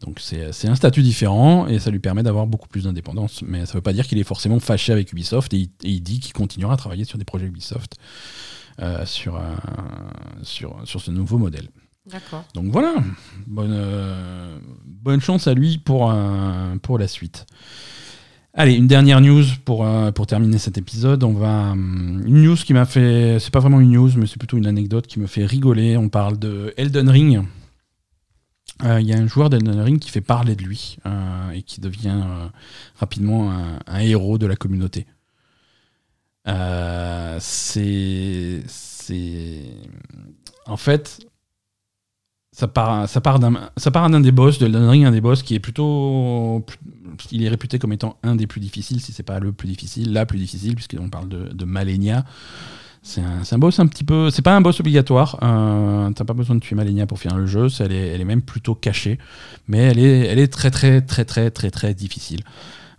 [0.00, 3.42] donc c'est, un statut différent et ça lui permet d'avoir beaucoup plus d'indépendance.
[3.42, 5.90] Mais ça ne veut pas dire qu'il est forcément fâché avec Ubisoft et il, et
[5.90, 7.96] il dit qu'il continuera à travailler sur des projets Ubisoft
[8.80, 9.58] euh, sur, un-
[10.42, 11.68] sur, sur ce nouveau modèle.
[12.54, 12.94] Donc voilà,
[13.46, 17.44] bonne, euh, bonne chance à lui pour, euh, pour la suite.
[18.52, 21.22] Allez, une dernière news pour, euh, pour terminer cet épisode.
[21.22, 23.38] On va, hum, une news qui m'a fait.
[23.38, 25.96] C'est pas vraiment une news, mais c'est plutôt une anecdote qui me fait rigoler.
[25.96, 27.42] On parle de Elden Ring.
[28.82, 31.62] Euh, Il y a un joueur d'Elden Ring qui fait parler de lui euh, et
[31.62, 32.22] qui devient
[32.96, 35.06] rapidement un, un héros de la communauté.
[37.38, 38.62] C'est.
[38.66, 39.64] c'est-
[40.66, 41.20] En fait,
[42.52, 46.64] ça part, d'un, des boss de Elden Ring, un des boss qui est plutôt,
[47.30, 50.12] il est réputé comme étant un des plus difficiles, si c'est pas le plus difficile,
[50.12, 52.24] la plus difficile, puisqu'on parle de, de Malenia.
[53.02, 55.38] C'est un, un boss un petit peu, c'est pas un boss obligatoire.
[55.42, 57.68] Euh, T'as pas besoin de tuer Malenia pour finir le jeu.
[57.78, 59.18] Elle est, elle est même plutôt cachée,
[59.68, 62.40] mais elle est, elle est très très très très très très difficile.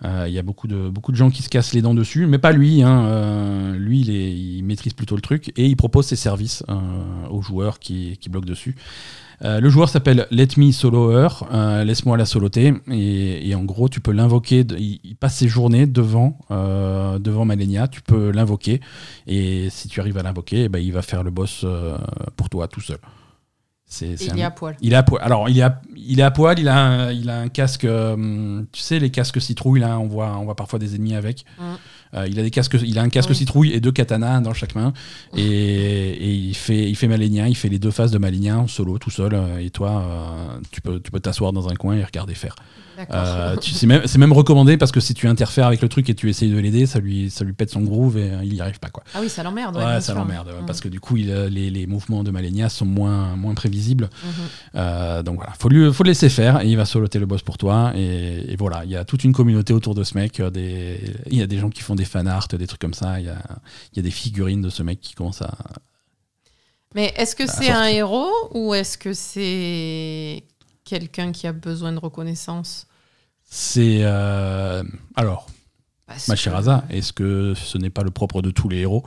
[0.03, 2.25] Euh, Il y a beaucoup de, beaucoup de gens qui se cassent les dents dessus,
[2.25, 2.81] mais pas lui.
[2.81, 3.05] hein.
[3.05, 6.73] Euh, lui, il, est- il maîtrise plutôt le truc et il propose ses services euh,
[7.29, 8.75] aux joueurs qui, qui bloquent dessus.
[9.43, 13.63] Euh, le joueur s'appelle Let Me Solo Her, euh, laisse-moi la soloter, et, et en
[13.63, 18.29] gros tu peux l'invoquer, il, il passe ses journées devant, euh, devant Malenia, tu peux
[18.31, 18.81] l'invoquer,
[19.25, 21.97] et si tu arrives à l'invoquer, eh ben, il va faire le boss euh,
[22.35, 22.97] pour toi tout seul.
[24.01, 24.77] Il un- est à poil.
[24.79, 25.21] il est à poil.
[25.21, 27.85] Alors, il est à, il est à poil, il a un, il a un casque,
[28.71, 31.43] tu sais, les casques citrouilles, là, on voit, on voit parfois des ennemis avec.
[32.13, 33.35] Euh, il, a des casques, il a un casque Oui.
[33.35, 34.93] citrouille et deux katanas dans chaque main.
[35.37, 38.67] Et, et il, fait, il fait Malénien, il fait les deux phases de Malénien en
[38.67, 39.33] solo, tout seul.
[39.33, 42.55] euh, Et toi, euh, tu peux tu peux t'asseoir dans un coin et regarder faire.
[43.11, 46.49] Euh, c'est même, recommandé parce que si tu interfères avec le truc et tu essayes
[46.49, 48.89] de l'aider, ça lui, ça lui pète son groove et euh, il n'y arrive pas.
[48.89, 49.03] Quoi.
[49.13, 49.75] ah oui, ça l'emmerde.
[49.75, 50.47] Ouais, ça l'emmerde.
[50.47, 50.65] ouais, Mm.
[50.65, 54.09] Parce que du coup, il, euh, les, les mouvements de Malénia sont moins, moins prévisibles.
[54.75, 57.41] Euh, donc voilà, faut, lui, faut le laisser faire et il va soloter le boss
[57.41, 57.93] pour toi.
[57.95, 60.41] Et, et voilà, il y a toute une communauté autour de ce mec.
[60.41, 60.99] Des,
[61.29, 63.19] il y a des gens qui font des fan art, des trucs comme ça.
[63.19, 63.37] Il y a,
[63.93, 65.57] il y a des figurines de ce mec qui commencent à.
[66.93, 70.43] Mais est-ce que c'est un héros ou est-ce que c'est
[70.83, 72.87] quelqu'un qui a besoin de reconnaissance?
[73.53, 73.99] C'est.
[74.03, 74.81] euh,
[75.15, 75.47] alors,
[76.07, 78.77] Parce ma que- chère Asa, est-ce que ce n'est pas le propre de tous les
[78.77, 79.05] héros?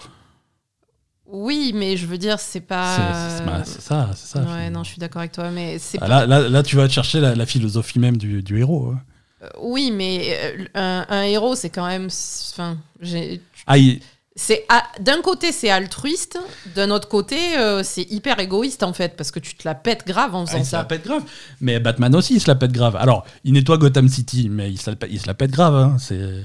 [1.26, 3.30] Oui, mais je veux dire, c'est pas.
[3.38, 4.42] c'est- bah, ça, c'est ça.
[4.42, 6.86] ouais, non, je suis d'accord avec toi, mais c'est Ah, Là, là, là, tu vas
[6.86, 8.92] te chercher la, la philosophie même du, du héros.
[8.94, 9.00] hein.
[9.42, 12.08] Euh, Oui, mais euh, un, un héros, c'est quand même.
[12.52, 14.00] Enfin, j'ai- Ah, il-
[14.36, 14.66] c'est
[15.00, 16.38] d'un côté c'est altruiste,
[16.74, 20.06] d'un autre côté euh, c'est hyper égoïste en fait parce que tu te la pètes
[20.06, 20.84] grave en Ah, faisant il se la ça.
[20.84, 21.22] pète grave.
[21.60, 22.96] Mais Batman aussi, il se la pète grave.
[22.96, 25.74] Alors, il nettoie Gotham City, mais il se la, il se la pète grave.
[25.76, 25.96] hein.
[26.00, 26.44] C'est...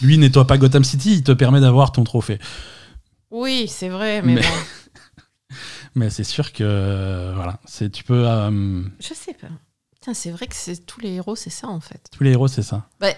[0.00, 2.38] Lui, il nettoie pas Gotham City, il te permet d'avoir ton trophée.
[3.30, 5.56] Oui, c'est vrai, mais, Mais- bon,
[5.96, 6.62] Mais c'est sûr que.
[6.64, 7.58] euh, voilà.
[7.64, 8.28] C'est, tu peux.
[8.28, 9.48] euh, je sais pas.
[10.12, 12.08] C'est vrai que c'est tous les héros, c'est ça en fait.
[12.12, 12.86] tous les héros, c'est ça.
[13.00, 13.08] Bah,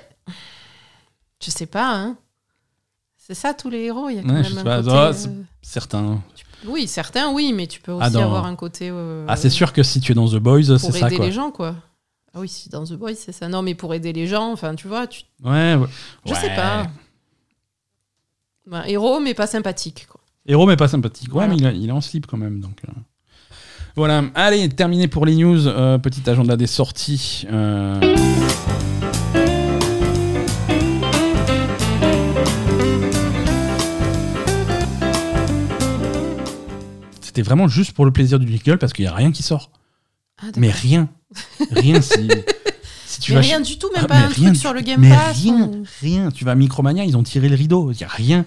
[1.45, 2.17] je sais pas, hein.
[3.27, 4.83] C'est ça tous les héros, il y a quand Ouais, même un pas.
[4.83, 4.91] côté.
[4.97, 5.13] Euh,
[5.63, 6.23] Certains.
[6.67, 8.89] Oui, certains oui, mais tu peux aussi Ah, dans- avoir un côté.
[8.91, 11.17] euh, Ah, c'est sûr que si tu es dans The Boys, Pour c'est ça, aider
[11.17, 11.27] quoi.
[11.27, 11.75] les gens, quoi.
[12.35, 13.49] Ah oui, si dans The Boys, c'est ça.
[13.49, 15.23] Non, mais pour aider les gens, enfin, tu vois, tu...
[15.43, 15.87] Ouais, ouais.
[16.25, 16.87] je sais pas.
[18.67, 20.21] Ben, héros, mais pas sympathique, quoi.
[20.47, 21.29] Héros, mais pas sympathique.
[21.29, 21.49] Ouais, Voilà.
[21.49, 22.61] mais il, a- il est en slip quand même.
[22.61, 22.93] Donc, euh.
[23.97, 24.23] Voilà.
[24.37, 25.67] Allez, terminé pour les news.
[25.67, 27.45] Euh, petit agenda des sorties.
[37.37, 39.71] C'était vraiment juste pour le plaisir du jingle parce qu'il n'y a rien qui sort.
[40.41, 40.47] Ah.
[40.57, 41.11] Mais rien.
[41.71, 42.01] Rien.
[42.01, 42.29] Si,
[43.07, 44.73] si tu Mais vas rien du tout, même Ah, pas un rien truc du- sur
[44.73, 45.37] le Game mais Pass.
[45.43, 46.31] rien, ou- rien.
[46.31, 47.93] Tu vas à Micromania, ils ont tiré le rideau.
[47.93, 48.47] Il n'y a rien.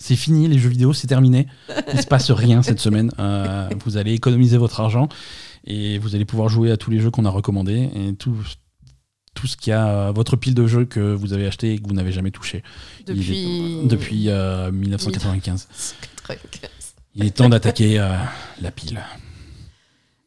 [0.00, 1.46] C'est fini, les jeux vidéo, c'est terminé.
[1.94, 3.12] Il se passe rien cette semaine.
[3.20, 5.08] Euh, vous allez économiser votre argent
[5.64, 8.34] et vous allez pouvoir jouer à tous les jeux qu'on a recommandés et tout,
[9.34, 11.78] tout ce qu'il y a, euh, votre pile de jeux que vous avez acheté et
[11.78, 12.64] que vous n'avez jamais touché.
[13.06, 13.82] Depuis.
[13.84, 15.68] est- depuis euh, 1995.
[16.26, 16.68] 95.
[17.18, 18.16] Il est temps d'attaquer euh,
[18.60, 19.04] la pile.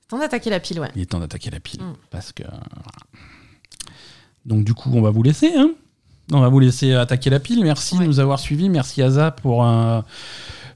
[0.09, 0.91] Temps d'attaquer la pile, ouais.
[0.95, 1.81] Il est temps d'attaquer la pile.
[1.81, 1.95] Mm.
[2.09, 2.43] Parce que.
[4.45, 5.53] Donc, du coup, on va vous laisser.
[5.55, 5.71] Hein
[6.33, 7.63] on va vous laisser attaquer la pile.
[7.63, 8.69] Merci de nous avoir suivis.
[8.69, 10.01] Merci, Aza, pour, euh,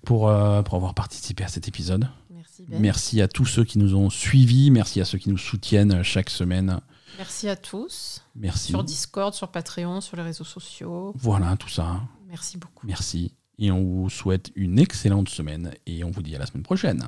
[0.05, 2.07] pour, euh, pour avoir participé à cet épisode.
[2.29, 2.79] Merci, Ben.
[2.79, 4.71] Merci à tous ceux qui nous ont suivis.
[4.71, 6.79] Merci à ceux qui nous soutiennent chaque semaine.
[7.17, 8.23] Merci à tous.
[8.35, 8.69] Merci.
[8.69, 11.13] Sur Discord, sur Patreon, sur les réseaux sociaux.
[11.15, 12.01] Voilà, tout ça.
[12.27, 12.85] Merci beaucoup.
[12.85, 13.33] Merci.
[13.57, 15.73] Et on vous souhaite une excellente semaine.
[15.85, 17.07] Et on vous dit à la semaine prochaine.